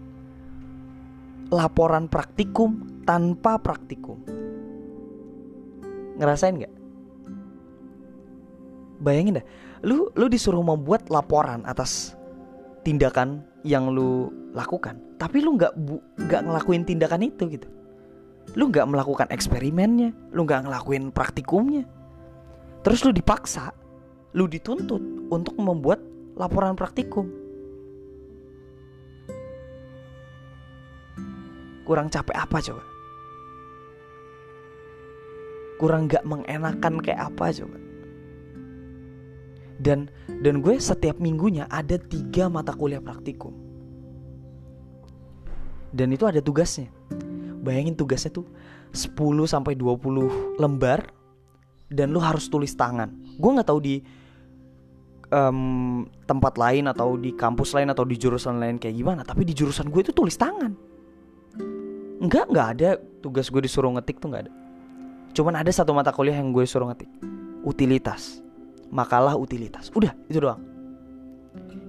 laporan 1.49 2.11
praktikum 2.11 3.03
tanpa 3.07 3.57
praktikum. 3.57 4.19
Ngerasain 6.19 6.59
nggak 6.59 6.83
bayangin 9.03 9.43
dah 9.43 9.45
lu 9.83 10.07
lu 10.15 10.31
disuruh 10.31 10.63
membuat 10.63 11.11
laporan 11.11 11.67
atas 11.67 12.15
tindakan 12.87 13.43
yang 13.63 13.91
lu 13.91 14.29
lakukan. 14.51 14.99
Tapi 15.17 15.39
lu 15.39 15.55
nggak 15.55 15.73
nggak 16.27 16.41
ngelakuin 16.43 16.83
tindakan 16.83 17.23
itu 17.27 17.47
gitu. 17.51 17.67
Lu 18.59 18.67
nggak 18.69 18.87
melakukan 18.91 19.31
eksperimennya 19.31 20.11
lu 20.35 20.43
nggak 20.43 20.67
ngelakuin 20.67 21.09
praktikumnya. 21.15 21.87
Terus 22.83 23.07
lu 23.07 23.15
dipaksa 23.15 23.71
lu 24.35 24.49
dituntut 24.49 25.01
untuk 25.31 25.55
membuat 25.57 26.03
laporan 26.35 26.75
praktikum. 26.75 27.31
Kurang 31.83 32.07
capek 32.07 32.35
apa 32.35 32.57
coba? 32.63 32.83
Kurang 35.75 36.07
gak 36.07 36.23
mengenakan 36.23 37.03
kayak 37.03 37.27
apa 37.27 37.51
coba 37.51 37.82
dan 39.81 40.09
dan 40.43 40.61
gue 40.61 40.77
setiap 40.77 41.17
minggunya 41.17 41.65
ada 41.69 41.97
tiga 41.97 42.49
mata 42.51 42.75
kuliah 42.75 43.01
praktikum. 43.01 43.53
Dan 45.93 46.09
itu 46.09 46.25
ada 46.25 46.41
tugasnya. 46.41 46.89
Bayangin 47.61 47.93
tugasnya 47.93 48.33
tuh 48.33 48.49
10 48.93 49.13
sampai 49.45 49.77
20 49.77 50.57
lembar 50.57 51.05
dan 51.89 52.09
lu 52.09 52.17
harus 52.17 52.49
tulis 52.49 52.73
tangan. 52.73 53.13
Gue 53.37 53.49
nggak 53.53 53.69
tahu 53.69 53.79
di 53.81 53.95
um, 55.29 56.03
tempat 56.25 56.57
lain 56.57 56.89
atau 56.89 57.17
di 57.17 57.33
kampus 57.37 57.77
lain 57.77 57.93
atau 57.93 58.05
di 58.05 58.17
jurusan 58.17 58.57
lain 58.57 58.81
kayak 58.81 58.97
gimana 58.97 59.21
tapi 59.21 59.45
di 59.45 59.53
jurusan 59.53 59.89
gue 59.93 60.01
itu 60.01 60.13
tulis 60.13 60.37
tangan. 60.37 60.73
Enggak, 62.23 62.45
enggak 62.49 62.67
ada 62.77 62.89
tugas 63.21 63.49
gue 63.53 63.61
disuruh 63.61 63.93
ngetik 63.93 64.17
tuh 64.17 64.33
enggak 64.33 64.49
ada. 64.49 64.53
Cuman 65.33 65.53
ada 65.57 65.71
satu 65.73 65.93
mata 65.93 66.13
kuliah 66.13 66.37
yang 66.37 66.53
gue 66.53 66.65
suruh 66.65 66.89
ngetik. 66.89 67.09
Utilitas 67.63 68.42
Makalah 68.93 69.33
utilitas. 69.33 69.89
Udah 69.97 70.13
itu 70.29 70.37
doang. 70.37 70.61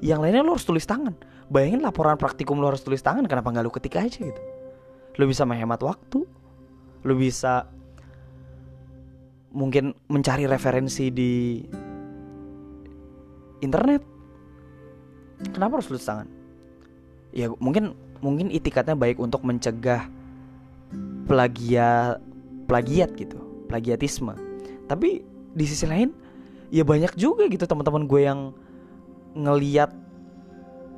Yang 0.01 0.21
lainnya 0.25 0.41
lo 0.41 0.57
harus 0.57 0.65
tulis 0.65 0.89
tangan. 0.89 1.13
Bayangin 1.53 1.85
laporan 1.85 2.17
praktikum 2.17 2.57
lo 2.57 2.73
harus 2.73 2.81
tulis 2.81 3.05
tangan 3.05 3.29
Kenapa 3.29 3.53
nggak 3.53 3.65
lo 3.65 3.73
ketik 3.73 4.01
aja 4.01 4.25
gitu? 4.25 4.43
Lo 5.21 5.29
bisa 5.29 5.45
menghemat 5.45 5.85
waktu. 5.85 6.25
Lo 7.05 7.13
bisa 7.13 7.69
Mungkin 9.55 9.95
mencari 10.11 10.51
referensi 10.51 11.15
di 11.15 11.63
Internet. 13.63 14.03
Kenapa 15.55 15.79
harus 15.79 15.87
tulis 15.87 16.03
tangan? 16.03 16.27
Ya 17.31 17.53
mungkin 17.63 17.95
mungkin 18.19 18.51
itikatnya 18.51 18.99
baik 18.99 19.21
untuk 19.21 19.45
mencegah 19.47 20.09
plagiat 21.29 22.19
plagiat 22.67 23.15
gitu 23.15 23.39
plagiatisme. 23.71 24.35
Tapi 24.91 25.23
di 25.55 25.65
sisi 25.65 25.87
lain 25.87 26.24
ya 26.75 26.83
banyak 26.83 27.15
juga 27.15 27.47
gitu 27.47 27.63
teman-teman 27.71 28.11
gue 28.11 28.21
yang 28.27 28.51
ngeliat 29.39 29.95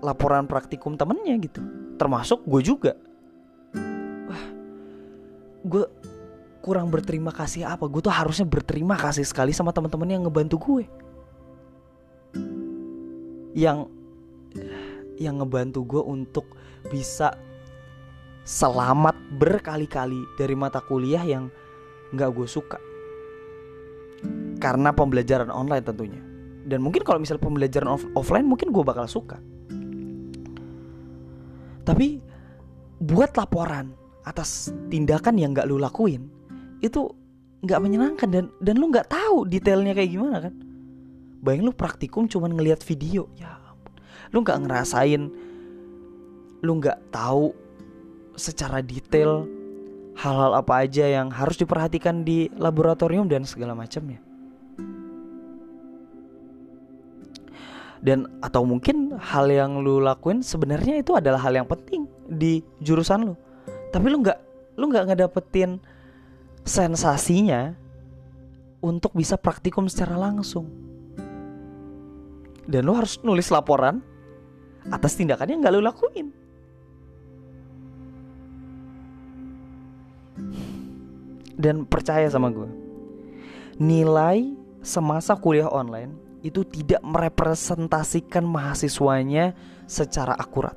laporan 0.00 0.48
praktikum 0.48 0.96
temennya 0.96 1.36
gitu. 1.36 1.60
Termasuk 2.00 2.48
gue 2.48 2.64
juga. 2.64 2.92
Wah 4.24 4.44
gue 5.68 5.84
kurang 6.64 6.88
berterima 6.88 7.28
kasih 7.28 7.68
apa? 7.68 7.84
Gue 7.92 8.00
tuh 8.00 8.12
harusnya 8.12 8.48
berterima 8.48 8.96
kasih 8.96 9.28
sekali 9.28 9.52
sama 9.52 9.76
teman-teman 9.76 10.08
yang 10.08 10.22
ngebantu 10.24 10.56
gue. 10.56 10.84
Yang 13.52 13.92
yang 15.20 15.44
ngebantu 15.44 15.84
gue 15.84 16.02
untuk 16.08 16.56
bisa 16.88 17.36
selamat 18.48 19.16
berkali-kali 19.36 20.24
dari 20.40 20.56
mata 20.56 20.80
kuliah 20.80 21.24
yang 21.24 21.52
nggak 22.16 22.30
gue 22.32 22.48
suka 22.48 22.78
karena 24.66 24.90
pembelajaran 24.90 25.46
online 25.46 25.86
tentunya. 25.86 26.18
Dan 26.66 26.82
mungkin 26.82 27.06
kalau 27.06 27.22
misalnya 27.22 27.46
pembelajaran 27.46 27.86
off 27.86 28.02
offline 28.18 28.42
mungkin 28.42 28.74
gue 28.74 28.82
bakal 28.82 29.06
suka. 29.06 29.38
Tapi 31.86 32.18
buat 32.98 33.30
laporan 33.38 33.94
atas 34.26 34.74
tindakan 34.90 35.38
yang 35.38 35.54
nggak 35.54 35.70
lu 35.70 35.78
lakuin 35.78 36.26
itu 36.82 37.06
nggak 37.62 37.78
menyenangkan 37.78 38.26
dan 38.26 38.44
dan 38.58 38.74
lu 38.82 38.90
nggak 38.90 39.06
tahu 39.06 39.46
detailnya 39.46 39.94
kayak 39.94 40.10
gimana 40.10 40.50
kan. 40.50 40.54
Bayang 41.46 41.62
lu 41.62 41.70
praktikum 41.70 42.26
cuman 42.26 42.58
ngelihat 42.58 42.82
video 42.82 43.30
ya 43.38 43.62
lu 44.34 44.42
nggak 44.42 44.66
ngerasain 44.66 45.22
lu 46.66 46.72
nggak 46.82 47.14
tahu 47.14 47.54
secara 48.34 48.82
detail 48.82 49.46
hal-hal 50.18 50.58
apa 50.58 50.82
aja 50.82 51.06
yang 51.06 51.30
harus 51.30 51.60
diperhatikan 51.60 52.26
di 52.26 52.50
laboratorium 52.56 53.30
dan 53.30 53.46
segala 53.46 53.76
macamnya. 53.76 54.25
Dan 58.06 58.38
atau 58.38 58.62
mungkin 58.62 59.18
hal 59.18 59.50
yang 59.50 59.82
lu 59.82 59.98
lakuin 59.98 60.38
sebenarnya 60.38 61.02
itu 61.02 61.18
adalah 61.18 61.42
hal 61.42 61.58
yang 61.58 61.66
penting 61.66 62.06
di 62.30 62.62
jurusan 62.78 63.26
lu. 63.26 63.34
Tapi 63.90 64.06
lu 64.06 64.22
nggak 64.22 64.38
lu 64.78 64.86
nggak 64.94 65.10
ngedapetin 65.10 65.82
sensasinya 66.62 67.74
untuk 68.78 69.10
bisa 69.10 69.34
praktikum 69.34 69.90
secara 69.90 70.14
langsung. 70.14 70.70
Dan 72.62 72.86
lu 72.86 72.94
harus 72.94 73.18
nulis 73.26 73.50
laporan 73.50 73.98
atas 74.86 75.18
tindakan 75.18 75.50
yang 75.50 75.58
nggak 75.66 75.74
lu 75.74 75.82
lakuin. 75.82 76.30
Dan 81.56 81.88
percaya 81.88 82.28
sama 82.28 82.52
gue 82.52 82.68
Nilai 83.80 84.52
semasa 84.84 85.32
kuliah 85.32 85.72
online 85.72 86.25
Itu 86.44 86.64
tidak 86.68 87.00
merepresentasikan 87.00 88.44
mahasiswanya 88.44 89.56
secara 89.88 90.36
akurat. 90.36 90.76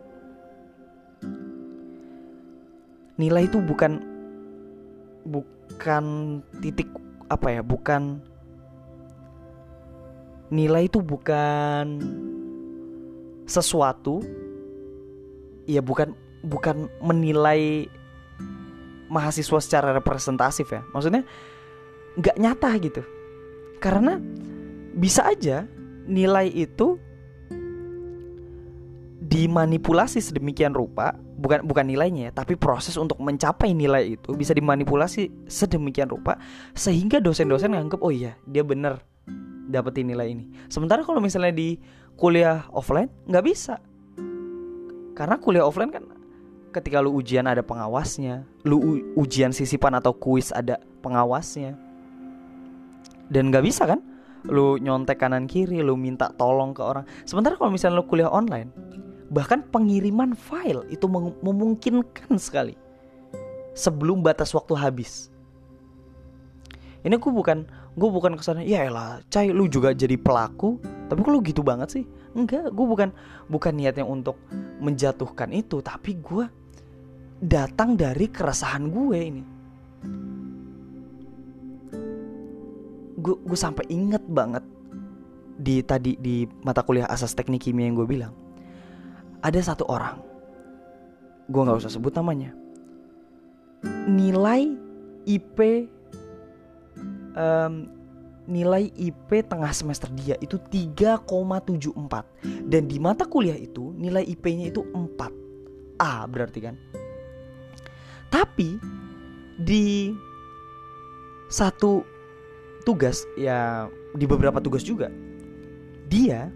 Nilai 3.19 3.52
itu 3.52 3.60
bukan 3.60 4.00
Bukan 5.28 6.06
titik 6.63 6.88
apa 7.28 7.52
ya 7.52 7.60
Bukan 7.60 8.24
Nilai 10.56 10.88
itu 10.88 11.04
bukan 11.04 12.00
Sesuatu 13.43 14.24
Ya 15.67 15.84
bukan 15.84 16.15
Bukan 16.48 16.88
menilai 17.04 17.91
mahasiswa 19.10 19.60
secara 19.60 19.89
representatif 19.91 20.69
ya. 20.69 20.86
Maksudnya 20.93 21.26
nggak 22.15 22.38
nyata 22.38 22.69
gitu. 22.80 23.02
Karena 23.82 24.22
bisa 24.99 25.23
aja 25.25 25.63
nilai 26.05 26.51
itu 26.51 26.99
dimanipulasi 29.29 30.19
sedemikian 30.19 30.73
rupa 30.73 31.15
bukan 31.39 31.63
bukan 31.63 31.85
nilainya 31.88 32.29
ya 32.29 32.31
tapi 32.33 32.59
proses 32.59 32.97
untuk 32.99 33.21
mencapai 33.21 33.71
nilai 33.71 34.19
itu 34.19 34.35
bisa 34.35 34.51
dimanipulasi 34.51 35.47
sedemikian 35.47 36.12
rupa 36.12 36.35
sehingga 36.75 37.23
dosen-dosen 37.23 37.71
nganggep 37.71 38.01
oh 38.03 38.12
iya 38.12 38.35
dia 38.43 38.65
bener 38.65 38.99
dapetin 39.69 40.09
nilai 40.09 40.33
ini 40.33 40.49
sementara 40.67 41.05
kalau 41.05 41.21
misalnya 41.21 41.53
di 41.53 41.77
kuliah 42.17 42.65
offline 42.73 43.07
nggak 43.29 43.45
bisa 43.45 43.77
karena 45.13 45.38
kuliah 45.38 45.63
offline 45.63 45.93
kan 45.93 46.03
ketika 46.69 47.01
lu 47.01 47.17
ujian 47.17 47.49
ada 47.49 47.65
pengawasnya, 47.65 48.45
lu 48.65 49.01
ujian 49.17 49.49
sisipan 49.49 49.97
atau 49.97 50.13
kuis 50.13 50.53
ada 50.53 50.77
pengawasnya. 51.01 51.75
Dan 53.29 53.53
gak 53.53 53.65
bisa 53.65 53.85
kan? 53.85 54.01
Lu 54.47 54.80
nyontek 54.80 55.19
kanan 55.19 55.49
kiri, 55.49 55.84
lu 55.84 55.99
minta 55.99 56.32
tolong 56.39 56.71
ke 56.71 56.80
orang. 56.80 57.04
Sementara 57.28 57.60
kalau 57.60 57.73
misalnya 57.73 57.99
lu 57.99 58.08
kuliah 58.08 58.32
online, 58.32 58.71
bahkan 59.28 59.65
pengiriman 59.67 60.32
file 60.38 60.88
itu 60.88 61.06
memungkinkan 61.43 62.39
sekali 62.39 62.80
sebelum 63.75 64.23
batas 64.23 64.56
waktu 64.56 64.75
habis. 64.80 65.28
Ini 67.04 67.15
gue 67.15 67.32
bukan 67.32 67.67
gue 67.99 68.10
bukan 68.10 68.39
ke 68.39 68.43
sana 68.43 68.63
ya 68.63 68.88
elah 68.88 69.19
cai 69.28 69.52
lu 69.52 69.67
juga 69.67 69.91
jadi 69.91 70.15
pelaku 70.15 70.80
tapi 71.12 71.19
kok 71.19 71.32
lu 71.36 71.43
gitu 71.43 71.60
banget 71.65 71.99
sih 71.99 72.04
enggak 72.32 72.71
gue 72.71 72.86
bukan 72.88 73.12
bukan 73.52 73.73
niatnya 73.75 74.08
untuk 74.08 74.39
menjatuhkan 74.80 75.52
itu 75.52 75.84
tapi 75.84 76.15
gue 76.21 76.47
datang 77.43 77.99
dari 77.99 78.32
keresahan 78.32 78.88
gue 78.88 79.19
ini 79.19 79.43
gue 83.19 83.36
gue 83.43 83.60
sampai 83.60 83.86
inget 83.91 84.23
banget 84.25 84.63
di 85.60 85.84
tadi 85.84 86.15
di 86.15 86.47
mata 86.63 86.82
kuliah 86.82 87.05
asas 87.12 87.36
teknik 87.36 87.67
kimia 87.67 87.91
yang 87.91 87.99
gue 87.99 88.08
bilang 88.08 88.32
ada 89.43 89.60
satu 89.60 89.84
orang 89.91 90.23
gue 91.51 91.62
nggak 91.62 91.84
usah 91.84 91.91
sebut 91.91 92.15
namanya 92.15 92.55
nilai 94.08 94.71
IP 95.27 95.60
um, 97.36 97.99
nilai 98.49 98.89
IP 98.97 99.45
tengah 99.45 99.69
semester 99.69 100.10
dia 100.17 100.34
itu 100.41 100.58
3,74 100.58 101.21
dan 102.65 102.89
di 102.89 102.97
mata 102.97 103.29
kuliah 103.29 103.53
itu 103.53 103.93
nilai 103.93 104.25
IP-nya 104.25 104.73
itu 104.73 104.82
4 104.89 106.01
A 106.01 106.25
berarti 106.25 106.60
kan. 106.63 106.75
Tapi 108.34 108.79
di 109.62 110.10
satu 111.51 112.01
tugas 112.89 113.30
ya 113.38 113.86
di 114.17 114.25
beberapa 114.25 114.58
tugas 114.58 114.82
juga. 114.82 115.13
Dia 116.10 116.49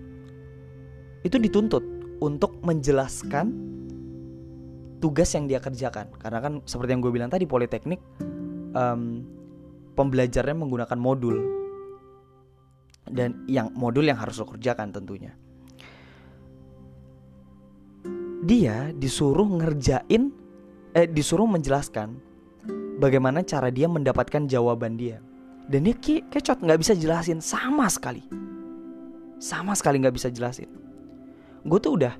itu 1.21 1.37
dituntut 1.37 1.85
untuk 2.25 2.57
menjelaskan 2.65 3.53
tugas 4.97 5.29
yang 5.37 5.45
dia 5.45 5.61
kerjakan. 5.61 6.09
Karena 6.17 6.41
kan 6.41 6.65
seperti 6.65 6.97
yang 6.97 7.05
gue 7.05 7.13
bilang 7.13 7.29
tadi 7.29 7.45
politeknik 7.45 8.01
um, 8.73 9.21
pembelajarannya 9.93 10.57
menggunakan 10.57 10.97
modul. 10.97 11.37
Dan 13.05 13.45
yang 13.45 13.69
modul 13.77 14.09
yang 14.09 14.17
harus 14.17 14.41
lo 14.41 14.49
kerjakan 14.49 14.89
tentunya. 14.89 15.37
Dia 18.41 18.89
disuruh 18.89 19.45
ngerjain 19.61 20.33
eh 20.97 21.05
disuruh 21.05 21.45
menjelaskan 21.45 22.17
bagaimana 22.97 23.45
cara 23.45 23.69
dia 23.69 23.85
mendapatkan 23.85 24.49
jawaban 24.49 24.97
dia 24.97 25.21
dan 25.67 25.87
dia 25.87 25.95
ke 25.95 26.23
kecot 26.27 26.59
nggak 26.59 26.79
bisa 26.79 26.93
jelasin. 26.95 27.39
Sama 27.39 27.87
sekali. 27.87 28.23
Sama 29.39 29.75
sekali 29.75 29.99
nggak 30.03 30.15
bisa 30.15 30.27
jelasin. 30.31 30.67
Gue 31.63 31.79
tuh 31.79 31.95
udah 31.99 32.15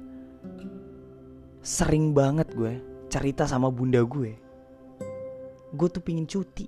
sering 1.64 2.12
banget 2.12 2.52
gue 2.52 2.84
cerita 3.08 3.48
sama 3.48 3.72
bunda 3.72 4.04
gue 4.04 4.36
gue 5.72 5.88
tuh 5.88 6.04
pingin 6.04 6.28
cuti 6.28 6.68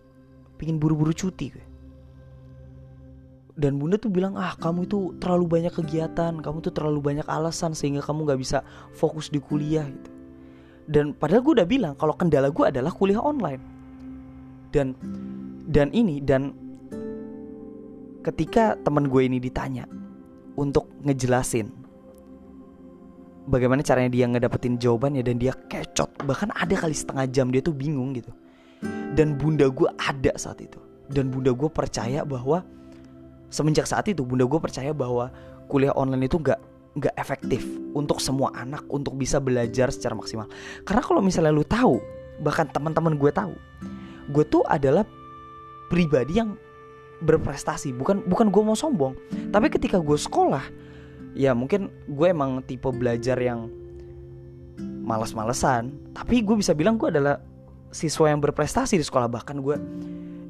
pingin 0.55 0.79
buru-buru 0.79 1.11
cuti 1.11 1.51
gue 1.51 1.65
dan 3.59 3.75
bunda 3.75 3.99
tuh 3.99 4.07
bilang 4.07 4.39
ah 4.39 4.55
kamu 4.55 4.87
itu 4.87 5.11
terlalu 5.19 5.59
banyak 5.59 5.75
kegiatan 5.75 6.39
kamu 6.39 6.57
tuh 6.63 6.71
terlalu 6.71 7.03
banyak 7.03 7.27
alasan 7.27 7.75
sehingga 7.75 7.99
kamu 8.03 8.23
nggak 8.27 8.41
bisa 8.43 8.67
fokus 8.91 9.31
di 9.31 9.39
kuliah. 9.39 9.87
Gitu. 9.87 10.11
Dan 10.91 11.15
padahal 11.15 11.39
gue 11.39 11.63
udah 11.63 11.67
bilang 11.67 11.93
kalau 11.95 12.19
kendala 12.19 12.51
gue 12.51 12.67
adalah 12.67 12.91
kuliah 12.91 13.23
online. 13.23 13.63
Dan 14.75 14.91
dan 15.71 15.87
ini 15.95 16.19
dan 16.19 16.51
ketika 18.25 18.73
teman 18.81 19.05
gue 19.05 19.21
ini 19.21 19.37
ditanya 19.37 19.85
untuk 20.57 20.89
ngejelasin 21.05 21.69
bagaimana 23.45 23.85
caranya 23.85 24.09
dia 24.09 24.25
ngedapetin 24.25 24.81
jawabannya 24.81 25.21
dan 25.21 25.37
dia 25.37 25.53
kecot 25.53 26.09
bahkan 26.25 26.49
ada 26.57 26.73
kali 26.73 26.97
setengah 26.97 27.29
jam 27.29 27.53
dia 27.53 27.61
tuh 27.61 27.75
bingung 27.75 28.17
gitu. 28.17 28.33
Dan 29.15 29.39
bunda 29.39 29.71
gue 29.71 29.87
ada 29.95 30.35
saat 30.35 30.59
itu. 30.59 30.75
Dan 31.07 31.31
bunda 31.31 31.55
gue 31.55 31.69
percaya 31.71 32.27
bahwa 32.27 32.65
semenjak 33.47 33.87
saat 33.87 34.09
itu 34.11 34.25
bunda 34.27 34.43
gue 34.43 34.59
percaya 34.59 34.91
bahwa 34.91 35.31
kuliah 35.71 35.95
online 35.95 36.27
itu 36.27 36.41
gak 36.41 36.59
nggak 36.95 37.15
efektif 37.19 37.63
untuk 37.95 38.19
semua 38.23 38.51
anak 38.55 38.83
untuk 38.91 39.15
bisa 39.15 39.39
belajar 39.39 39.93
secara 39.93 40.17
maksimal. 40.17 40.49
Karena 40.83 41.01
kalau 41.05 41.21
misalnya 41.23 41.55
lu 41.55 41.63
tahu 41.63 42.01
bahkan 42.43 42.67
teman-teman 42.67 43.15
gue 43.15 43.31
tahu 43.31 43.55
gue 44.35 44.43
tuh 44.51 44.65
adalah 44.67 45.07
pribadi 45.87 46.41
yang 46.41 46.59
berprestasi. 47.23 47.93
Bukan 47.95 48.27
bukan 48.27 48.51
gue 48.51 48.63
mau 48.63 48.75
sombong. 48.75 49.15
Tapi 49.51 49.69
ketika 49.71 49.99
gue 50.01 50.17
sekolah 50.17 50.63
ya 51.35 51.51
mungkin 51.51 51.91
gue 52.07 52.27
emang 52.31 52.63
tipe 52.63 52.91
belajar 52.91 53.39
yang 53.39 53.69
malas-malesan. 55.05 55.91
Tapi 56.15 56.41
gue 56.43 56.55
bisa 56.59 56.73
bilang 56.75 56.97
gue 56.99 57.09
adalah 57.11 57.39
siswa 57.93 58.29
yang 58.31 58.41
berprestasi 58.43 58.97
di 58.99 59.05
sekolah. 59.05 59.27
Bahkan 59.31 59.57
gue 59.63 59.75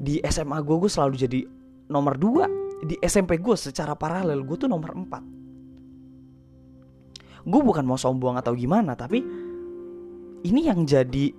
di 0.01 0.21
SMA 0.25 0.61
gue 0.61 0.77
gue 0.79 0.89
selalu 0.91 1.15
jadi 1.17 1.45
nomor 1.89 2.17
2 2.17 2.85
di 2.85 2.95
SMP 3.01 3.37
gue 3.39 3.55
secara 3.57 3.95
paralel 3.95 4.43
gue 4.43 4.57
tuh 4.57 4.67
nomor 4.69 4.93
4 4.93 5.05
gue 7.45 7.61
bukan 7.61 7.85
mau 7.85 7.97
sombong 7.97 8.37
atau 8.41 8.55
gimana 8.57 8.95
tapi 8.97 9.23
ini 10.45 10.69
yang 10.69 10.85
jadi 10.85 11.33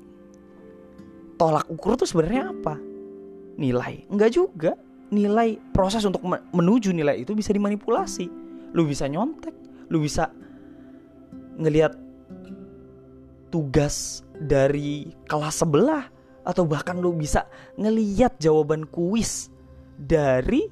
tolak 1.38 1.70
ukur 1.70 1.94
tuh 1.94 2.08
sebenarnya 2.08 2.50
apa? 2.50 2.74
Nilai. 3.56 4.04
Enggak 4.10 4.34
juga 4.34 4.72
nilai 5.10 5.58
proses 5.70 6.02
untuk 6.02 6.22
menuju 6.26 6.90
nilai 6.90 7.22
itu 7.22 7.32
bisa 7.32 7.54
dimanipulasi 7.54 8.26
lu 8.74 8.84
bisa 8.84 9.06
nyontek 9.06 9.54
lu 9.86 10.02
bisa 10.02 10.34
ngelihat 11.56 11.94
tugas 13.48 14.26
dari 14.36 15.14
kelas 15.30 15.62
sebelah 15.62 16.10
atau 16.46 16.62
bahkan 16.66 16.98
lu 16.98 17.14
bisa 17.14 17.46
ngeliat 17.74 18.38
jawaban 18.38 18.86
kuis 18.86 19.50
dari 19.96 20.68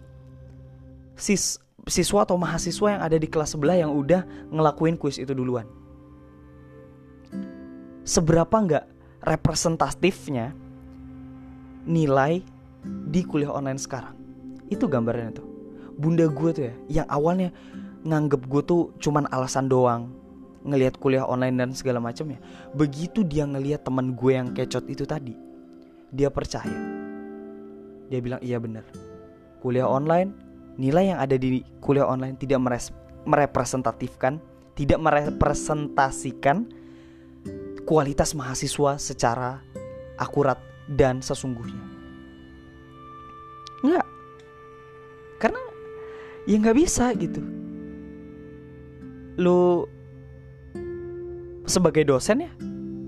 sis 1.19 1.59
siswa 1.89 2.25
atau 2.25 2.37
mahasiswa 2.41 2.97
yang 2.97 3.03
ada 3.03 3.17
di 3.17 3.29
kelas 3.29 3.57
sebelah 3.57 3.77
yang 3.77 3.93
udah 3.93 4.25
ngelakuin 4.49 4.97
kuis 4.97 5.21
itu 5.21 5.37
duluan. 5.37 5.69
Seberapa 8.05 8.53
nggak 8.53 8.85
representatifnya 9.25 10.53
nilai 11.85 12.41
di 12.85 13.21
kuliah 13.25 13.53
online 13.53 13.81
sekarang? 13.81 14.24
Itu 14.69 14.89
gambarnya 14.89 15.37
tuh. 15.37 15.47
Bunda 15.95 16.27
gue 16.27 16.51
tuh 16.51 16.65
ya, 16.67 16.75
yang 17.03 17.09
awalnya 17.09 17.55
nganggep 18.05 18.51
gue 18.51 18.63
tuh 18.67 18.83
cuman 18.99 19.31
alasan 19.31 19.71
doang 19.71 20.11
ngelihat 20.65 20.97
kuliah 20.99 21.23
online 21.23 21.61
dan 21.61 21.71
segala 21.77 22.01
macamnya. 22.03 22.41
Begitu 22.75 23.23
dia 23.23 23.47
ngelihat 23.47 23.85
teman 23.87 24.17
gue 24.17 24.33
yang 24.35 24.51
kecot 24.57 24.89
itu 24.91 25.07
tadi, 25.07 25.37
dia 26.11 26.33
percaya. 26.33 26.75
Dia 28.11 28.19
bilang 28.19 28.41
iya 28.43 28.59
bener. 28.59 28.83
Kuliah 29.63 29.87
online 29.87 30.35
nilai 30.75 31.15
yang 31.15 31.21
ada 31.23 31.39
di 31.39 31.63
kuliah 31.79 32.09
online 32.09 32.35
tidak 32.35 32.59
merepresentatifkan, 33.25 34.43
tidak 34.75 34.99
merepresentasikan 34.99 36.67
kualitas 37.87 38.35
mahasiswa 38.35 38.99
secara 38.99 39.63
akurat 40.19 40.59
dan 40.91 41.23
sesungguhnya. 41.23 41.94
Ya 46.45 46.57
nggak 46.61 46.77
bisa 46.77 47.13
gitu. 47.17 47.41
Lu 49.41 49.89
sebagai 51.65 52.05
dosen 52.05 52.45
ya, 52.45 52.53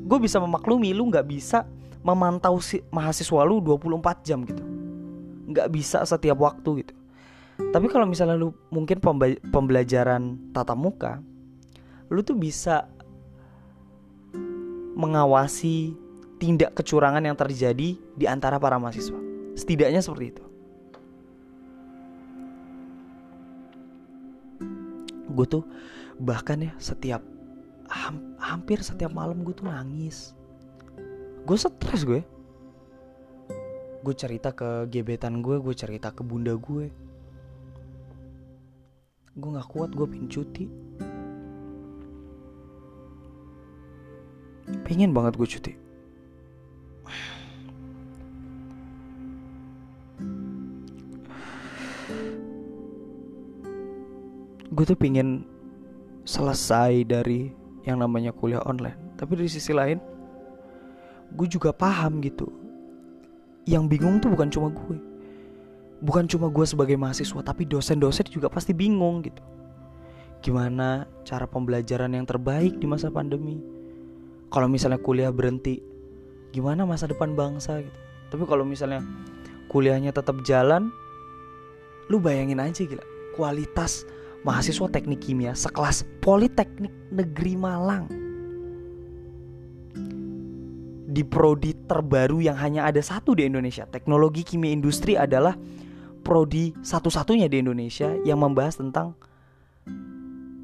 gue 0.07 0.19
bisa 0.21 0.41
memaklumi 0.41 0.97
lu 0.97 1.09
nggak 1.13 1.27
bisa 1.29 1.69
memantau 2.01 2.59
si 2.63 2.81
mahasiswa 2.89 3.43
lu 3.45 3.61
24 3.61 4.27
jam 4.27 4.43
gitu. 4.45 4.65
Nggak 5.47 5.69
bisa 5.71 6.03
setiap 6.07 6.41
waktu 6.41 6.85
gitu 6.85 6.95
tapi 7.57 7.89
kalau 7.89 8.05
misalnya 8.05 8.37
lu 8.37 8.53
mungkin 8.69 9.01
pembelajaran 9.49 10.53
tatap 10.53 10.77
muka, 10.77 11.13
lu 12.13 12.21
tuh 12.21 12.37
bisa 12.37 12.85
mengawasi 14.97 15.97
tindak 16.37 16.77
kecurangan 16.77 17.25
yang 17.25 17.37
terjadi 17.37 17.97
di 17.97 18.25
antara 18.29 18.61
para 18.61 18.77
mahasiswa. 18.77 19.17
Setidaknya 19.57 20.05
seperti 20.05 20.37
itu. 20.37 20.45
Gue 25.37 25.47
tuh 25.47 25.65
bahkan 26.17 26.65
ya 26.65 26.73
setiap 26.81 27.21
hampir 28.41 28.81
setiap 28.81 29.13
malam 29.13 29.45
gue 29.45 29.53
tuh 29.53 29.69
nangis. 29.69 30.33
Gue 31.45 31.55
stres 31.61 32.03
gue. 32.09 32.25
Gue 34.01 34.15
cerita 34.17 34.57
ke 34.57 34.89
gebetan 34.89 35.45
gue, 35.45 35.61
gue 35.61 35.75
cerita 35.77 36.11
ke 36.11 36.25
bunda 36.25 36.57
gue 36.57 36.89
gue 39.37 39.53
nggak 39.53 39.69
kuat 39.69 39.93
gue 39.93 40.07
pengen 40.09 40.33
cuti 40.33 40.65
pengen 44.89 45.13
banget 45.13 45.37
gue 45.37 45.45
cuti 45.45 45.73
gue 54.77 54.85
tuh 54.85 54.99
pengen 54.99 55.49
selesai 56.29 57.09
dari 57.09 57.49
yang 57.89 58.05
namanya 58.05 58.37
kuliah 58.37 58.61
online. 58.69 59.17
Tapi 59.17 59.41
dari 59.41 59.49
sisi 59.49 59.73
lain 59.73 59.97
gue 61.33 61.49
juga 61.49 61.73
paham 61.73 62.21
gitu. 62.21 62.45
Yang 63.65 63.85
bingung 63.97 64.21
tuh 64.21 64.29
bukan 64.29 64.53
cuma 64.53 64.69
gue 64.69 65.01
bukan 66.05 66.29
cuma 66.29 66.53
gue 66.53 66.67
sebagai 66.69 67.01
mahasiswa 67.01 67.41
tapi 67.41 67.65
dosen-dosen 67.65 68.29
juga 68.29 68.53
pasti 68.53 68.77
bingung 68.77 69.25
gitu. 69.25 69.41
Gimana 70.45 71.09
cara 71.25 71.49
pembelajaran 71.49 72.13
yang 72.13 72.29
terbaik 72.29 72.77
di 72.77 72.85
masa 72.85 73.09
pandemi? 73.09 73.57
Kalau 74.53 74.69
misalnya 74.69 75.01
kuliah 75.01 75.33
berhenti 75.33 75.81
gimana 76.53 76.85
masa 76.85 77.09
depan 77.09 77.33
bangsa 77.33 77.81
gitu? 77.81 77.99
Tapi 78.29 78.45
kalau 78.45 78.69
misalnya 78.69 79.01
kuliahnya 79.73 80.13
tetap 80.13 80.37
jalan 80.45 80.93
lu 82.07 82.23
bayangin 82.23 82.63
aja 82.63 82.87
gila 82.87 83.03
kualitas 83.35 84.07
mahasiswa 84.47 84.87
teknik 84.87 85.27
kimia 85.27 85.59
sekelas 85.59 86.07
Politeknik 86.23 86.95
Negeri 87.11 87.59
Malang 87.59 88.07
di 91.07 91.23
prodi 91.27 91.75
terbaru 91.75 92.39
yang 92.45 92.55
hanya 92.55 92.87
ada 92.87 93.03
satu 93.03 93.35
di 93.35 93.43
Indonesia 93.43 93.91
teknologi 93.91 94.47
kimia 94.47 94.71
industri 94.71 95.19
adalah 95.19 95.59
prodi 96.27 96.75
satu-satunya 96.79 97.51
di 97.51 97.63
Indonesia 97.63 98.15
yang 98.23 98.43
membahas 98.43 98.79
tentang 98.83 99.15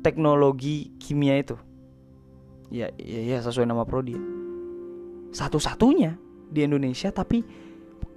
teknologi 0.03 0.90
kimia 0.99 1.38
itu. 1.38 1.55
Ya, 2.75 2.90
ya, 2.99 3.21
ya 3.23 3.38
sesuai 3.38 3.71
nama 3.71 3.87
prodi. 3.87 4.18
Satu-satunya 5.31 6.18
di 6.51 6.66
Indonesia 6.66 7.14
tapi 7.14 7.47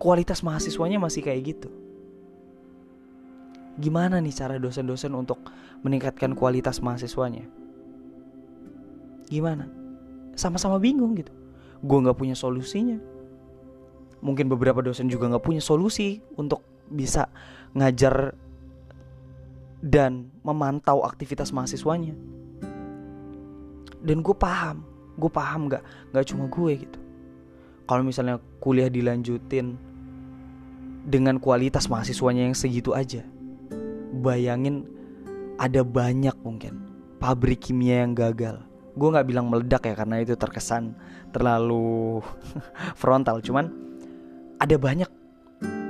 kualitas 0.01 0.41
mahasiswanya 0.41 0.97
masih 0.97 1.21
kayak 1.21 1.55
gitu. 1.55 1.69
Gimana 3.75 4.23
nih 4.23 4.31
cara 4.31 4.55
dosen-dosen 4.55 5.11
untuk 5.11 5.43
meningkatkan 5.83 6.31
kualitas 6.31 6.79
mahasiswanya? 6.79 7.43
Gimana? 9.27 9.67
Sama-sama 10.39 10.79
bingung 10.79 11.15
gitu. 11.19 11.31
Gue 11.83 11.97
nggak 11.99 12.15
punya 12.15 12.35
solusinya. 12.37 12.95
Mungkin 14.23 14.47
beberapa 14.47 14.79
dosen 14.79 15.11
juga 15.11 15.27
nggak 15.27 15.43
punya 15.43 15.61
solusi 15.61 16.23
untuk 16.39 16.63
bisa 16.87 17.27
ngajar 17.75 18.33
dan 19.83 20.31
memantau 20.41 21.03
aktivitas 21.03 21.51
mahasiswanya. 21.51 22.15
Dan 24.05 24.21
gue 24.23 24.35
paham, 24.37 24.87
gue 25.19 25.29
paham 25.29 25.67
nggak 25.67 25.83
nggak 26.15 26.25
cuma 26.31 26.47
gue 26.47 26.71
gitu. 26.79 26.99
Kalau 27.85 28.01
misalnya 28.01 28.41
kuliah 28.57 28.89
dilanjutin 28.89 29.77
dengan 31.05 31.37
kualitas 31.37 31.85
mahasiswanya 31.85 32.49
yang 32.49 32.57
segitu 32.57 32.97
aja, 32.97 33.21
bayangin 34.25 34.89
ada 35.61 35.85
banyak 35.85 36.33
mungkin 36.41 36.81
pabrik 37.21 37.69
kimia 37.69 38.01
yang 38.03 38.17
gagal. 38.17 38.59
Gue 38.95 39.11
nggak 39.11 39.27
bilang 39.27 39.51
meledak 39.51 39.85
ya 39.85 39.93
karena 39.93 40.23
itu 40.23 40.33
terkesan 40.33 40.95
terlalu 41.35 42.23
frontal, 43.01 43.43
cuman 43.43 43.69
ada 44.57 44.75
banyak 44.79 45.07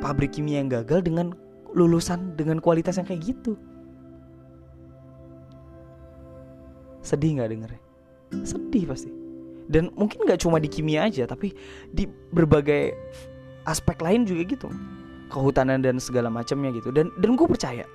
pabrik 0.01 0.33
kimia 0.33 0.59
yang 0.61 0.69
gagal 0.69 1.05
dengan 1.05 1.33
lulusan 1.75 2.33
dengan 2.33 2.57
kualitas 2.59 2.97
yang 2.97 3.05
kayak 3.05 3.35
gitu. 3.35 3.53
Sedih 7.05 7.37
nggak 7.37 7.49
dengernya? 7.53 7.81
Sedih 8.41 8.89
pasti. 8.89 9.13
Dan 9.69 9.93
mungkin 9.93 10.25
nggak 10.25 10.41
cuma 10.41 10.57
di 10.57 10.69
kimia 10.69 11.05
aja, 11.05 11.29
tapi 11.29 11.53
di 11.93 12.09
berbagai 12.09 12.93
aspek 13.69 14.01
lain 14.01 14.25
juga 14.25 14.41
gitu. 14.49 14.69
Kehutanan 15.29 15.81
dan 15.81 16.01
segala 16.01 16.29
macamnya 16.33 16.73
gitu. 16.73 16.89
Dan 16.89 17.13
dan 17.21 17.37
gue 17.37 17.45
percaya 17.45 17.85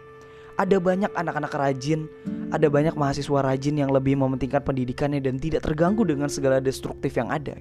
ada 0.61 0.77
banyak 0.77 1.09
anak-anak 1.17 1.57
rajin, 1.57 2.05
ada 2.53 2.69
banyak 2.69 2.93
mahasiswa 2.93 3.41
rajin 3.41 3.81
yang 3.81 3.89
lebih 3.89 4.13
mementingkan 4.21 4.61
pendidikannya 4.61 5.25
dan 5.25 5.41
tidak 5.41 5.65
terganggu 5.65 6.05
dengan 6.05 6.29
segala 6.29 6.61
destruktif 6.61 7.17
yang 7.17 7.33
ada. 7.33 7.57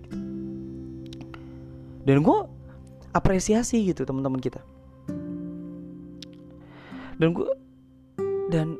Dan 2.03 2.19
gue 2.19 2.39
apresiasi 3.15 3.88
gitu 3.88 4.03
teman-teman 4.03 4.43
kita. 4.43 4.59
Dan 7.15 7.31
gue 7.31 7.47
dan 8.51 8.75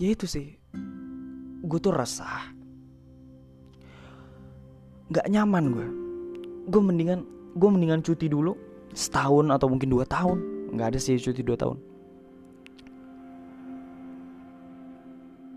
ya 0.00 0.16
itu 0.16 0.26
sih 0.26 0.56
gue 1.60 1.78
tuh 1.78 1.92
resah 1.92 2.48
nggak 5.12 5.26
nyaman 5.28 5.64
gue 5.74 5.88
gue 6.72 6.80
mendingan 6.80 7.20
gue 7.52 7.68
mendingan 7.68 8.00
cuti 8.00 8.32
dulu 8.32 8.56
setahun 8.96 9.52
atau 9.52 9.68
mungkin 9.68 9.92
dua 9.92 10.08
tahun 10.08 10.40
nggak 10.72 10.96
ada 10.96 10.98
sih 11.02 11.20
cuti 11.20 11.44
dua 11.44 11.58
tahun 11.60 11.89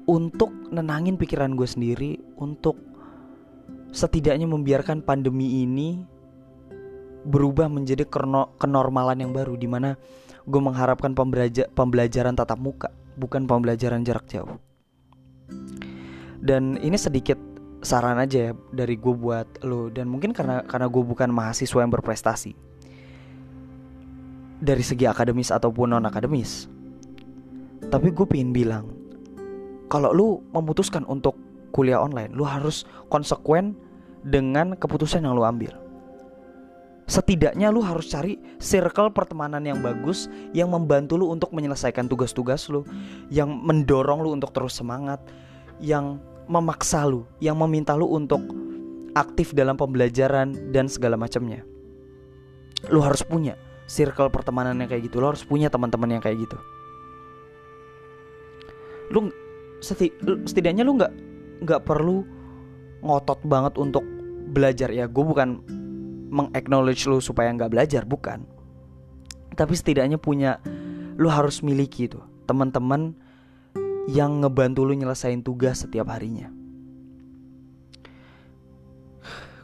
untuk 0.09 0.51
nenangin 0.69 1.15
pikiran 1.15 1.55
gue 1.55 1.67
sendiri 1.67 2.11
untuk 2.39 2.75
setidaknya 3.93 4.49
membiarkan 4.49 5.05
pandemi 5.05 5.63
ini 5.63 6.03
berubah 7.23 7.71
menjadi 7.71 8.03
kenormalan 8.59 9.23
yang 9.23 9.31
baru 9.31 9.55
di 9.55 9.67
mana 9.69 9.95
gue 10.43 10.59
mengharapkan 10.59 11.15
pembelajaran 11.71 12.35
tatap 12.35 12.59
muka 12.59 12.91
bukan 13.15 13.47
pembelajaran 13.47 14.03
jarak 14.03 14.27
jauh. 14.27 14.59
Dan 16.43 16.75
ini 16.83 16.99
sedikit 16.99 17.39
saran 17.79 18.19
aja 18.19 18.51
ya 18.51 18.53
dari 18.75 18.99
gue 18.99 19.15
buat 19.15 19.63
lo 19.63 19.87
dan 19.87 20.11
mungkin 20.11 20.35
karena 20.35 20.63
karena 20.67 20.91
gue 20.91 21.03
bukan 21.03 21.31
mahasiswa 21.31 21.79
yang 21.79 21.93
berprestasi. 21.93 22.51
Dari 24.63 24.83
segi 24.83 25.07
akademis 25.07 25.51
ataupun 25.51 25.95
non 25.95 26.07
akademis 26.07 26.71
tapi 27.93 28.09
gue 28.09 28.25
pengen 28.25 28.55
bilang 28.55 28.85
kalau 29.93 30.09
lu 30.09 30.27
memutuskan 30.49 31.05
untuk 31.05 31.37
kuliah 31.69 32.01
online 32.01 32.33
lu 32.33 32.41
harus 32.41 32.89
konsekuen 33.13 33.77
dengan 34.25 34.73
keputusan 34.73 35.21
yang 35.21 35.37
lu 35.37 35.45
ambil 35.45 35.83
Setidaknya 37.03 37.67
lu 37.67 37.83
harus 37.83 38.07
cari 38.07 38.39
circle 38.63 39.11
pertemanan 39.11 39.59
yang 39.67 39.83
bagus 39.83 40.31
yang 40.55 40.71
membantu 40.71 41.19
lu 41.19 41.35
untuk 41.35 41.51
menyelesaikan 41.51 42.07
tugas-tugas 42.07 42.71
lu, 42.71 42.87
yang 43.27 43.51
mendorong 43.51 44.23
lu 44.23 44.31
untuk 44.31 44.55
terus 44.55 44.79
semangat, 44.79 45.19
yang 45.83 46.23
memaksa 46.47 47.03
lu, 47.03 47.27
yang 47.43 47.59
meminta 47.59 47.91
lu 47.99 48.07
untuk 48.07 48.39
aktif 49.19 49.51
dalam 49.51 49.75
pembelajaran 49.75 50.71
dan 50.71 50.87
segala 50.87 51.19
macamnya. 51.19 51.67
Lu 52.87 53.03
harus 53.03 53.19
punya 53.27 53.59
circle 53.83 54.31
pertemanan 54.31 54.79
yang 54.79 54.87
kayak 54.87 55.11
gitu. 55.11 55.19
Lu 55.19 55.27
harus 55.27 55.43
punya 55.43 55.67
teman-teman 55.67 56.17
yang 56.17 56.23
kayak 56.23 56.39
gitu. 56.39 56.57
Lu 59.11 59.27
seti, 59.83 60.09
setidaknya 60.47 60.87
lu 60.87 60.95
nggak 60.95 61.13
nggak 61.67 61.81
perlu 61.83 62.23
ngotot 63.03 63.43
banget 63.43 63.75
untuk 63.75 64.01
belajar 64.55 64.89
ya. 64.89 65.05
Gue 65.11 65.27
bukan 65.27 65.59
mengaknowledge 66.33 67.05
lu 67.11 67.19
supaya 67.19 67.51
nggak 67.51 67.69
belajar, 67.69 68.07
bukan. 68.07 68.47
Tapi 69.53 69.73
setidaknya 69.75 70.17
punya 70.17 70.57
lu 71.19 71.29
harus 71.29 71.61
miliki 71.61 72.09
tuh 72.09 72.25
teman-teman 72.49 73.13
yang 74.09 74.41
ngebantu 74.41 74.83
lu 74.83 74.97
nyelesain 74.97 75.45
tugas 75.45 75.85
setiap 75.85 76.09
harinya. 76.09 76.49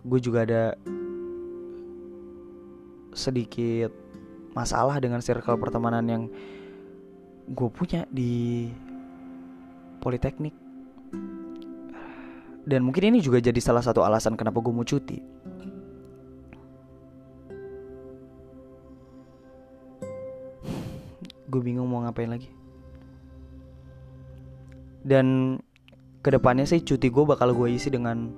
Gue 0.05 0.19
juga 0.21 0.47
ada 0.47 0.63
sedikit 3.11 3.91
masalah 4.55 5.01
dengan 5.01 5.19
circle 5.19 5.59
pertemanan 5.59 6.05
yang 6.07 6.23
gue 7.49 7.69
punya 7.73 8.05
di 8.13 8.69
politeknik. 9.99 10.55
Dan 12.69 12.85
mungkin 12.85 13.13
ini 13.13 13.19
juga 13.23 13.41
jadi 13.41 13.57
salah 13.57 13.81
satu 13.81 14.05
alasan 14.05 14.37
kenapa 14.37 14.61
gue 14.61 14.73
mau 14.73 14.85
cuti. 14.85 15.17
Gue 21.49 21.61
bingung 21.65 21.89
mau 21.89 22.05
ngapain 22.05 22.29
lagi. 22.29 22.49
Dan 25.01 25.57
ke 26.21 26.29
depannya 26.29 26.67
sih 26.67 26.83
cuti 26.83 27.09
gue 27.09 27.25
bakal 27.25 27.55
gue 27.57 27.73
isi 27.73 27.89
dengan 27.89 28.29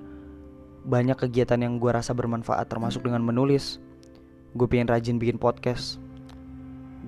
banyak 0.88 1.18
kegiatan 1.28 1.60
yang 1.60 1.76
gue 1.78 1.92
rasa 1.92 2.16
bermanfaat 2.16 2.72
termasuk 2.72 3.04
dengan 3.04 3.26
menulis. 3.26 3.84
Gue 4.56 4.70
pengen 4.72 4.88
rajin 4.88 5.20
bikin 5.20 5.36
podcast. 5.36 6.00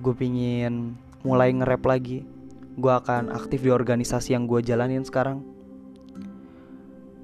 Gue 0.04 0.12
pengen 0.12 1.00
mulai 1.24 1.56
nge-rap 1.56 1.88
lagi 1.88 2.33
gue 2.74 2.92
akan 2.92 3.30
aktif 3.30 3.62
di 3.62 3.70
organisasi 3.70 4.34
yang 4.34 4.50
gue 4.50 4.60
jalanin 4.60 5.06
sekarang. 5.06 5.42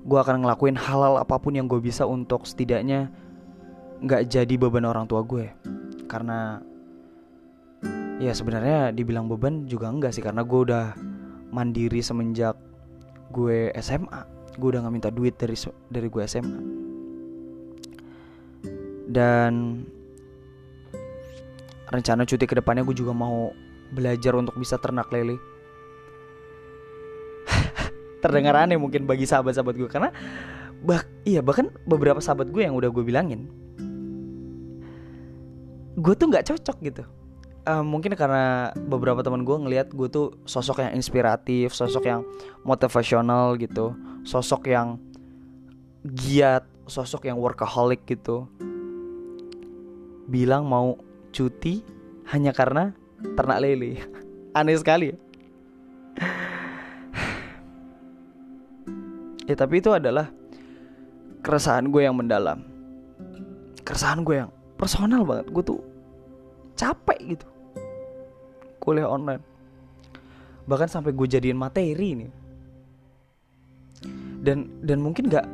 Gue 0.06 0.18
akan 0.18 0.46
ngelakuin 0.46 0.78
halal 0.78 1.20
apa 1.20 1.36
pun 1.36 1.54
yang 1.54 1.66
gue 1.66 1.82
bisa 1.82 2.06
untuk 2.06 2.46
setidaknya 2.46 3.10
nggak 4.00 4.30
jadi 4.30 4.54
beban 4.56 4.86
orang 4.86 5.04
tua 5.10 5.20
gue. 5.26 5.50
Karena 6.06 6.62
ya 8.20 8.36
sebenarnya 8.36 8.92
dibilang 8.92 9.26
beban 9.26 9.64
juga 9.64 9.88
enggak 9.88 10.12
sih 10.12 10.20
karena 10.20 10.44
gue 10.44 10.60
udah 10.60 10.92
mandiri 11.50 12.04
semenjak 12.04 12.54
gue 13.32 13.72
SMA 13.80 14.20
gue 14.60 14.68
udah 14.76 14.84
nggak 14.84 14.94
minta 14.94 15.08
duit 15.08 15.40
dari 15.40 15.56
dari 15.88 16.08
gue 16.12 16.22
SMA 16.28 16.60
dan 19.08 19.82
rencana 21.90 22.22
cuti 22.22 22.44
ke 22.46 22.54
depannya 22.60 22.84
gue 22.86 22.94
juga 22.94 23.16
mau 23.16 23.50
belajar 23.90 24.32
untuk 24.38 24.56
bisa 24.56 24.78
ternak 24.78 25.10
lele. 25.10 25.36
Terdengar 28.22 28.54
aneh 28.56 28.78
mungkin 28.78 29.04
bagi 29.04 29.26
sahabat-sahabat 29.26 29.74
gue 29.76 29.90
karena 29.90 30.10
bah 30.80 31.04
iya 31.28 31.44
bahkan 31.44 31.68
beberapa 31.84 32.24
sahabat 32.24 32.48
gue 32.48 32.62
yang 32.64 32.74
udah 32.78 32.88
gue 32.88 33.04
bilangin. 33.04 33.50
Gue 35.98 36.14
tuh 36.16 36.30
nggak 36.30 36.54
cocok 36.54 36.78
gitu. 36.86 37.04
Uh, 37.68 37.84
mungkin 37.84 38.16
karena 38.16 38.72
beberapa 38.88 39.20
teman 39.20 39.44
gue 39.44 39.52
ngelihat 39.52 39.92
gue 39.92 40.08
tuh 40.08 40.32
sosok 40.48 40.80
yang 40.80 40.96
inspiratif, 40.96 41.76
sosok 41.76 42.08
yang 42.08 42.24
motivasional 42.64 43.60
gitu, 43.60 43.92
sosok 44.24 44.72
yang 44.72 44.96
giat, 46.08 46.64
sosok 46.88 47.28
yang 47.28 47.36
workaholic 47.36 48.00
gitu. 48.08 48.48
Bilang 50.24 50.64
mau 50.64 50.96
cuti 51.36 51.84
hanya 52.32 52.56
karena 52.56 52.96
ternak 53.36 53.58
lele. 53.62 54.00
Aneh 54.56 54.76
sekali 54.76 55.14
ya. 55.14 55.16
ya 59.50 59.54
tapi 59.54 59.78
itu 59.78 59.90
adalah 59.94 60.30
keresahan 61.42 61.86
gue 61.90 62.02
yang 62.02 62.16
mendalam. 62.16 62.62
Keresahan 63.86 64.22
gue 64.26 64.46
yang 64.46 64.50
personal 64.74 65.22
banget. 65.22 65.46
Gue 65.50 65.62
tuh 65.62 65.80
capek 66.80 67.36
gitu 67.36 67.46
kuliah 68.80 69.04
online 69.04 69.44
bahkan 70.64 70.88
sampai 70.88 71.12
gue 71.12 71.28
jadiin 71.28 71.60
materi 71.60 72.16
nih 72.16 72.32
dan 74.40 74.72
dan 74.80 74.98
mungkin 75.04 75.28
nggak 75.28 75.46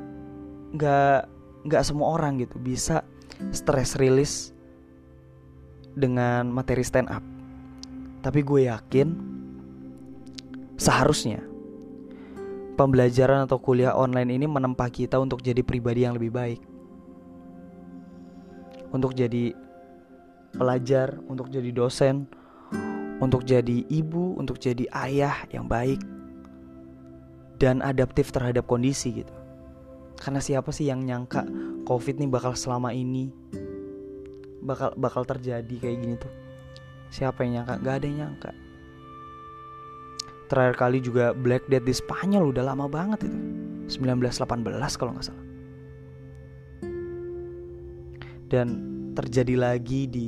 nggak 0.79 1.21
nggak 1.67 1.83
semua 1.83 2.15
orang 2.15 2.39
gitu 2.39 2.55
bisa 2.63 3.03
stress 3.51 3.99
release 3.99 4.55
dengan 5.99 6.47
materi 6.55 6.87
stand 6.87 7.11
up 7.11 7.25
tapi 8.27 8.43
gue 8.43 8.67
yakin 8.67 9.15
seharusnya 10.75 11.47
pembelajaran 12.75 13.47
atau 13.47 13.63
kuliah 13.63 13.95
online 13.95 14.35
ini 14.35 14.51
menempa 14.51 14.91
kita 14.91 15.23
untuk 15.23 15.47
jadi 15.47 15.63
pribadi 15.63 16.03
yang 16.03 16.19
lebih 16.19 16.35
baik 16.35 16.61
untuk 18.91 19.15
jadi 19.15 19.55
pelajar 20.59 21.15
untuk 21.31 21.55
jadi 21.55 21.71
dosen 21.71 22.27
untuk 23.17 23.49
jadi 23.49 23.85
ibu, 23.89 24.37
untuk 24.37 24.61
jadi 24.61 24.85
ayah 24.93 25.49
yang 25.49 25.65
baik 25.65 26.01
dan 27.57 27.81
adaptif 27.81 28.29
terhadap 28.29 28.69
kondisi 28.69 29.25
gitu. 29.25 29.33
Karena 30.21 30.41
siapa 30.41 30.69
sih 30.73 30.89
yang 30.89 31.05
nyangka 31.05 31.45
COVID 31.89 32.21
nih 32.21 32.29
bakal 32.29 32.53
selama 32.53 32.93
ini 32.93 33.33
bakal 34.61 34.93
bakal 35.01 35.23
terjadi 35.25 35.77
kayak 35.81 35.97
gini 36.03 36.15
tuh? 36.21 36.46
Siapa 37.11 37.47
yang 37.47 37.63
nyangka? 37.63 37.75
Gak 37.81 37.95
ada 38.03 38.07
yang 38.07 38.19
nyangka. 38.25 38.51
Terakhir 40.47 40.75
kali 40.79 40.99
juga 41.03 41.35
Black 41.35 41.67
Death 41.67 41.87
di 41.87 41.95
Spanyol 41.95 42.55
udah 42.55 42.65
lama 42.71 42.87
banget 42.87 43.27
itu. 43.27 43.39
1918 44.03 44.99
kalau 44.99 45.15
nggak 45.15 45.27
salah. 45.27 45.47
Dan 48.47 48.69
terjadi 49.19 49.55
lagi 49.59 50.07
di 50.07 50.27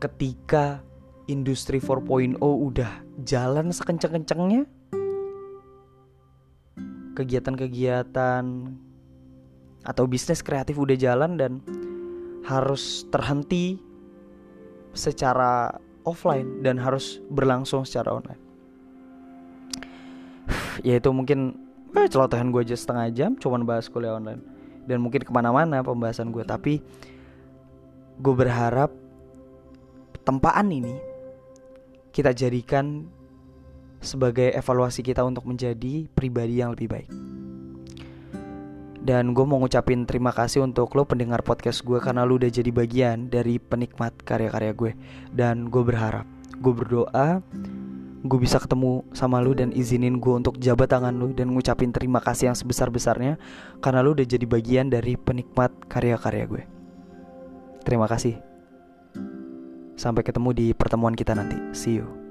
ketika 0.00 0.80
industri 1.28 1.80
4.0 1.80 2.40
udah 2.40 2.92
jalan 3.24 3.72
sekencang-kencangnya 3.72 4.68
kegiatan-kegiatan 7.14 8.44
atau 9.84 10.04
bisnis 10.08 10.42
kreatif 10.42 10.76
udah 10.76 10.96
jalan 10.98 11.38
dan 11.38 11.52
harus 12.44 13.08
terhenti 13.08 13.80
secara 14.94 15.74
offline 16.06 16.62
dan 16.62 16.78
harus 16.78 17.20
berlangsung 17.28 17.84
secara 17.84 18.14
online. 18.14 18.42
Ya 20.84 20.98
itu 20.98 21.08
mungkin 21.14 21.54
eh, 21.94 22.08
celotehan 22.10 22.50
gue 22.50 22.60
aja 22.66 22.76
setengah 22.76 23.06
jam 23.14 23.30
cuman 23.38 23.62
bahas 23.66 23.86
kuliah 23.90 24.16
online. 24.16 24.42
Dan 24.84 25.00
mungkin 25.00 25.24
ke 25.24 25.32
mana-mana 25.32 25.80
pembahasan 25.80 26.28
gue 26.28 26.44
tapi 26.44 26.84
gue 28.20 28.34
berharap 28.34 28.92
tempaan 30.22 30.70
ini 30.70 30.94
kita 32.14 32.30
jadikan 32.30 33.08
sebagai 34.04 34.52
evaluasi 34.52 35.00
kita 35.00 35.24
untuk 35.24 35.48
menjadi 35.48 36.06
pribadi 36.12 36.60
yang 36.60 36.76
lebih 36.76 36.88
baik. 36.92 37.33
Dan 39.04 39.36
gue 39.36 39.44
mau 39.44 39.60
ngucapin 39.60 40.08
terima 40.08 40.32
kasih 40.32 40.64
untuk 40.64 40.88
lo 40.96 41.04
pendengar 41.04 41.44
podcast 41.44 41.84
gue 41.84 42.00
karena 42.00 42.24
lo 42.24 42.40
udah 42.40 42.48
jadi 42.48 42.72
bagian 42.72 43.28
dari 43.28 43.60
penikmat 43.60 44.16
karya-karya 44.24 44.72
gue. 44.72 44.92
Dan 45.28 45.68
gue 45.68 45.84
berharap, 45.84 46.24
gue 46.56 46.72
berdoa, 46.72 47.44
gue 48.24 48.38
bisa 48.40 48.56
ketemu 48.56 49.04
sama 49.12 49.44
lo 49.44 49.52
dan 49.52 49.68
izinin 49.76 50.16
gue 50.16 50.32
untuk 50.32 50.56
jabat 50.56 50.88
tangan 50.88 51.12
lo 51.12 51.28
dan 51.36 51.52
ngucapin 51.52 51.92
terima 51.92 52.24
kasih 52.24 52.48
yang 52.48 52.56
sebesar-besarnya 52.56 53.36
karena 53.84 54.00
lo 54.00 54.16
udah 54.16 54.24
jadi 54.24 54.48
bagian 54.48 54.88
dari 54.88 55.20
penikmat 55.20 55.68
karya-karya 55.92 56.44
gue. 56.48 56.62
Terima 57.84 58.08
kasih. 58.08 58.40
Sampai 60.00 60.24
ketemu 60.24 60.56
di 60.56 60.66
pertemuan 60.72 61.12
kita 61.12 61.36
nanti. 61.36 61.60
See 61.76 62.00
you. 62.00 62.23